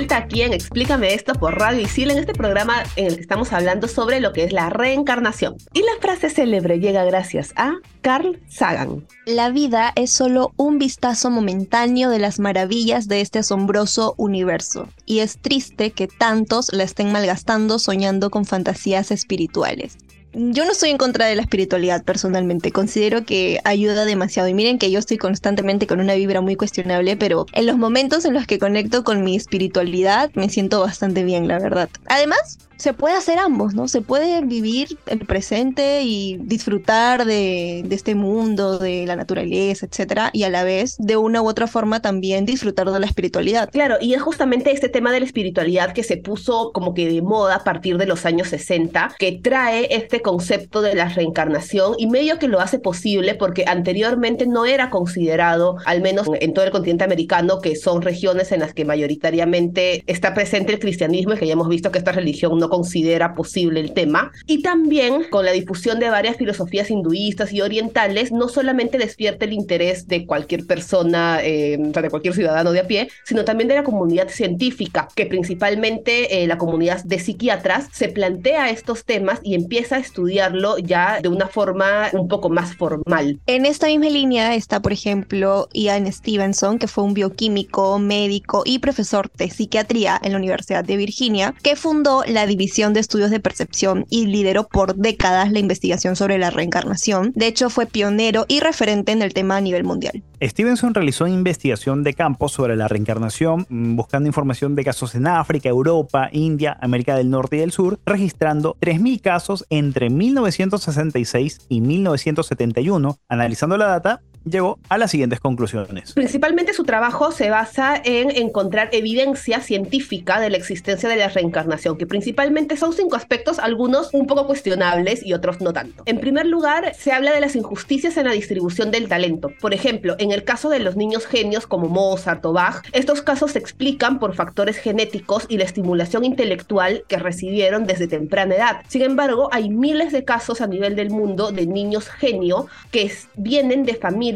Vuelta 0.00 0.16
aquí 0.16 0.40
en 0.40 0.54
Explícame 0.54 1.12
esto 1.12 1.34
por 1.34 1.58
Radio 1.58 1.82
Isil 1.82 2.10
en 2.10 2.16
este 2.16 2.32
programa 2.32 2.84
en 2.96 3.08
el 3.08 3.16
que 3.16 3.20
estamos 3.20 3.52
hablando 3.52 3.86
sobre 3.86 4.20
lo 4.20 4.32
que 4.32 4.44
es 4.44 4.52
la 4.54 4.70
reencarnación. 4.70 5.56
Y 5.74 5.80
la 5.80 5.92
frase 6.00 6.30
célebre 6.30 6.80
llega 6.80 7.04
gracias 7.04 7.52
a 7.54 7.74
Carl 8.00 8.40
Sagan. 8.48 9.06
La 9.26 9.50
vida 9.50 9.92
es 9.96 10.10
solo 10.10 10.54
un 10.56 10.78
vistazo 10.78 11.28
momentáneo 11.28 12.08
de 12.08 12.18
las 12.18 12.38
maravillas 12.38 13.08
de 13.08 13.20
este 13.20 13.40
asombroso 13.40 14.14
universo, 14.16 14.88
y 15.04 15.18
es 15.18 15.36
triste 15.36 15.90
que 15.90 16.08
tantos 16.08 16.72
la 16.72 16.84
estén 16.84 17.12
malgastando 17.12 17.78
soñando 17.78 18.30
con 18.30 18.46
fantasías 18.46 19.10
espirituales. 19.10 19.98
Yo 20.32 20.64
no 20.64 20.70
estoy 20.70 20.90
en 20.90 20.98
contra 20.98 21.26
de 21.26 21.34
la 21.34 21.42
espiritualidad 21.42 22.04
personalmente, 22.04 22.70
considero 22.70 23.24
que 23.24 23.60
ayuda 23.64 24.04
demasiado 24.04 24.48
y 24.48 24.54
miren 24.54 24.78
que 24.78 24.90
yo 24.92 25.00
estoy 25.00 25.18
constantemente 25.18 25.88
con 25.88 25.98
una 25.98 26.14
vibra 26.14 26.40
muy 26.40 26.54
cuestionable, 26.54 27.16
pero 27.16 27.46
en 27.52 27.66
los 27.66 27.76
momentos 27.76 28.24
en 28.24 28.34
los 28.34 28.46
que 28.46 28.60
conecto 28.60 29.02
con 29.02 29.24
mi 29.24 29.34
espiritualidad 29.34 30.30
me 30.34 30.48
siento 30.48 30.80
bastante 30.80 31.24
bien, 31.24 31.48
la 31.48 31.58
verdad. 31.58 31.88
Además, 32.06 32.58
se 32.80 32.94
puede 32.94 33.14
hacer 33.14 33.38
ambos, 33.38 33.74
¿no? 33.74 33.88
Se 33.88 34.00
puede 34.00 34.40
vivir 34.40 34.98
el 35.06 35.20
presente 35.26 36.02
y 36.02 36.38
disfrutar 36.40 37.24
de, 37.24 37.82
de, 37.84 37.94
este 37.94 38.14
mundo, 38.14 38.78
de 38.78 39.04
la 39.06 39.16
naturaleza, 39.16 39.86
etcétera, 39.86 40.30
y 40.32 40.44
a 40.44 40.50
la 40.50 40.64
vez, 40.64 40.96
de 40.98 41.16
una 41.16 41.42
u 41.42 41.48
otra 41.48 41.66
forma, 41.66 42.00
también 42.00 42.46
disfrutar 42.46 42.90
de 42.90 42.98
la 42.98 43.06
espiritualidad. 43.06 43.70
Claro, 43.70 43.96
y 44.00 44.14
es 44.14 44.22
justamente 44.22 44.72
este 44.72 44.88
tema 44.88 45.12
de 45.12 45.20
la 45.20 45.26
espiritualidad 45.26 45.92
que 45.92 46.02
se 46.02 46.16
puso 46.16 46.72
como 46.72 46.94
que 46.94 47.08
de 47.08 47.20
moda 47.20 47.56
a 47.56 47.64
partir 47.64 47.98
de 47.98 48.06
los 48.06 48.24
años 48.24 48.48
60, 48.48 49.16
que 49.18 49.32
trae 49.32 49.94
este 49.94 50.22
concepto 50.22 50.80
de 50.80 50.94
la 50.94 51.08
reencarnación 51.08 51.94
y 51.98 52.06
medio 52.06 52.38
que 52.38 52.48
lo 52.48 52.60
hace 52.60 52.78
posible 52.78 53.34
porque 53.34 53.64
anteriormente 53.66 54.46
no 54.46 54.64
era 54.64 54.88
considerado, 54.88 55.76
al 55.84 56.00
menos 56.00 56.28
en 56.40 56.54
todo 56.54 56.64
el 56.64 56.70
continente 56.70 57.04
americano, 57.04 57.60
que 57.60 57.76
son 57.76 58.00
regiones 58.00 58.52
en 58.52 58.60
las 58.60 58.72
que 58.72 58.86
mayoritariamente 58.86 60.02
está 60.06 60.32
presente 60.32 60.72
el 60.72 60.78
cristianismo 60.78 61.34
y 61.34 61.36
que 61.36 61.46
ya 61.46 61.52
hemos 61.52 61.68
visto 61.68 61.90
que 61.90 61.98
esta 61.98 62.12
religión 62.12 62.58
no 62.58 62.69
considera 62.70 63.34
posible 63.34 63.80
el 63.80 63.92
tema. 63.92 64.32
Y 64.46 64.62
también 64.62 65.24
con 65.28 65.44
la 65.44 65.52
difusión 65.52 66.00
de 66.00 66.08
varias 66.08 66.36
filosofías 66.36 66.90
hinduistas 66.90 67.52
y 67.52 67.60
orientales, 67.60 68.32
no 68.32 68.48
solamente 68.48 68.96
despierta 68.96 69.44
el 69.44 69.52
interés 69.52 70.08
de 70.08 70.24
cualquier 70.24 70.66
persona, 70.66 71.40
eh, 71.42 71.78
o 71.78 71.92
sea, 71.92 72.00
de 72.00 72.08
cualquier 72.10 72.34
ciudadano 72.34 72.72
de 72.72 72.80
a 72.80 72.86
pie, 72.86 73.10
sino 73.24 73.44
también 73.44 73.68
de 73.68 73.74
la 73.74 73.84
comunidad 73.84 74.28
científica, 74.28 75.08
que 75.14 75.26
principalmente 75.26 76.42
eh, 76.42 76.46
la 76.46 76.56
comunidad 76.56 77.04
de 77.04 77.18
psiquiatras 77.18 77.88
se 77.92 78.08
plantea 78.08 78.70
estos 78.70 79.04
temas 79.04 79.40
y 79.42 79.54
empieza 79.54 79.96
a 79.96 79.98
estudiarlo 79.98 80.78
ya 80.78 81.20
de 81.20 81.28
una 81.28 81.48
forma 81.48 82.08
un 82.12 82.28
poco 82.28 82.48
más 82.48 82.74
formal. 82.76 83.38
En 83.46 83.66
esta 83.66 83.88
misma 83.88 84.08
línea 84.08 84.54
está, 84.54 84.80
por 84.80 84.92
ejemplo, 84.92 85.68
Ian 85.72 86.10
Stevenson, 86.12 86.78
que 86.78 86.86
fue 86.86 87.04
un 87.04 87.14
bioquímico, 87.14 87.98
médico 87.98 88.62
y 88.64 88.78
profesor 88.78 89.30
de 89.36 89.50
psiquiatría 89.50 90.20
en 90.22 90.32
la 90.32 90.38
Universidad 90.38 90.84
de 90.84 90.96
Virginia, 90.96 91.54
que 91.62 91.76
fundó 91.76 92.22
la 92.26 92.46
División 92.60 92.92
de 92.92 93.00
Estudios 93.00 93.30
de 93.30 93.40
Percepción 93.40 94.04
y 94.10 94.26
lideró 94.26 94.68
por 94.68 94.94
décadas 94.94 95.50
la 95.50 95.60
investigación 95.60 96.14
sobre 96.14 96.36
la 96.36 96.50
reencarnación. 96.50 97.32
De 97.34 97.46
hecho, 97.46 97.70
fue 97.70 97.86
pionero 97.86 98.44
y 98.48 98.60
referente 98.60 99.12
en 99.12 99.22
el 99.22 99.32
tema 99.32 99.56
a 99.56 99.62
nivel 99.62 99.82
mundial. 99.82 100.22
Stevenson 100.42 100.92
realizó 100.92 101.26
investigación 101.26 102.02
de 102.02 102.12
campo 102.12 102.50
sobre 102.50 102.76
la 102.76 102.86
reencarnación, 102.86 103.66
mm, 103.70 103.96
buscando 103.96 104.26
información 104.26 104.74
de 104.74 104.84
casos 104.84 105.14
en 105.14 105.26
África, 105.26 105.70
Europa, 105.70 106.28
India, 106.32 106.76
América 106.82 107.16
del 107.16 107.30
Norte 107.30 107.56
y 107.56 107.60
del 107.60 107.72
Sur, 107.72 107.98
registrando 108.04 108.76
3.000 108.78 109.22
casos 109.22 109.64
entre 109.70 110.10
1966 110.10 111.60
y 111.70 111.80
1971. 111.80 113.16
Analizando 113.26 113.78
la 113.78 113.86
data, 113.86 114.20
llegó 114.44 114.78
a 114.88 114.98
las 114.98 115.10
siguientes 115.10 115.40
conclusiones. 115.40 116.12
Principalmente 116.12 116.72
su 116.72 116.84
trabajo 116.84 117.32
se 117.32 117.50
basa 117.50 118.00
en 118.04 118.30
encontrar 118.30 118.88
evidencia 118.92 119.60
científica 119.60 120.40
de 120.40 120.50
la 120.50 120.56
existencia 120.56 121.08
de 121.08 121.16
la 121.16 121.28
reencarnación, 121.28 121.96
que 121.96 122.06
principalmente 122.06 122.76
son 122.76 122.92
cinco 122.92 123.16
aspectos, 123.16 123.58
algunos 123.58 124.12
un 124.12 124.26
poco 124.26 124.46
cuestionables 124.46 125.24
y 125.24 125.32
otros 125.34 125.60
no 125.60 125.72
tanto. 125.72 126.02
En 126.06 126.20
primer 126.20 126.46
lugar, 126.46 126.94
se 126.94 127.12
habla 127.12 127.32
de 127.32 127.40
las 127.40 127.56
injusticias 127.56 128.16
en 128.16 128.26
la 128.26 128.32
distribución 128.32 128.90
del 128.90 129.08
talento. 129.08 129.52
Por 129.60 129.74
ejemplo, 129.74 130.16
en 130.18 130.32
el 130.32 130.44
caso 130.44 130.68
de 130.68 130.80
los 130.80 130.96
niños 130.96 131.26
genios 131.26 131.66
como 131.66 131.88
Mozart 131.88 132.44
o 132.46 132.52
Bach, 132.52 132.82
estos 132.92 133.22
casos 133.22 133.52
se 133.52 133.58
explican 133.58 134.18
por 134.18 134.34
factores 134.34 134.76
genéticos 134.76 135.46
y 135.48 135.58
la 135.58 135.64
estimulación 135.64 136.24
intelectual 136.24 137.04
que 137.08 137.18
recibieron 137.18 137.86
desde 137.86 138.08
temprana 138.08 138.54
edad. 138.54 138.76
Sin 138.88 139.02
embargo, 139.02 139.48
hay 139.52 139.68
miles 139.68 140.12
de 140.12 140.24
casos 140.24 140.60
a 140.60 140.66
nivel 140.66 140.96
del 140.96 141.10
mundo 141.10 141.52
de 141.52 141.66
niños 141.66 142.08
genio 142.08 142.66
que 142.90 143.10
vienen 143.36 143.84
de 143.84 143.94
familias 143.94 144.29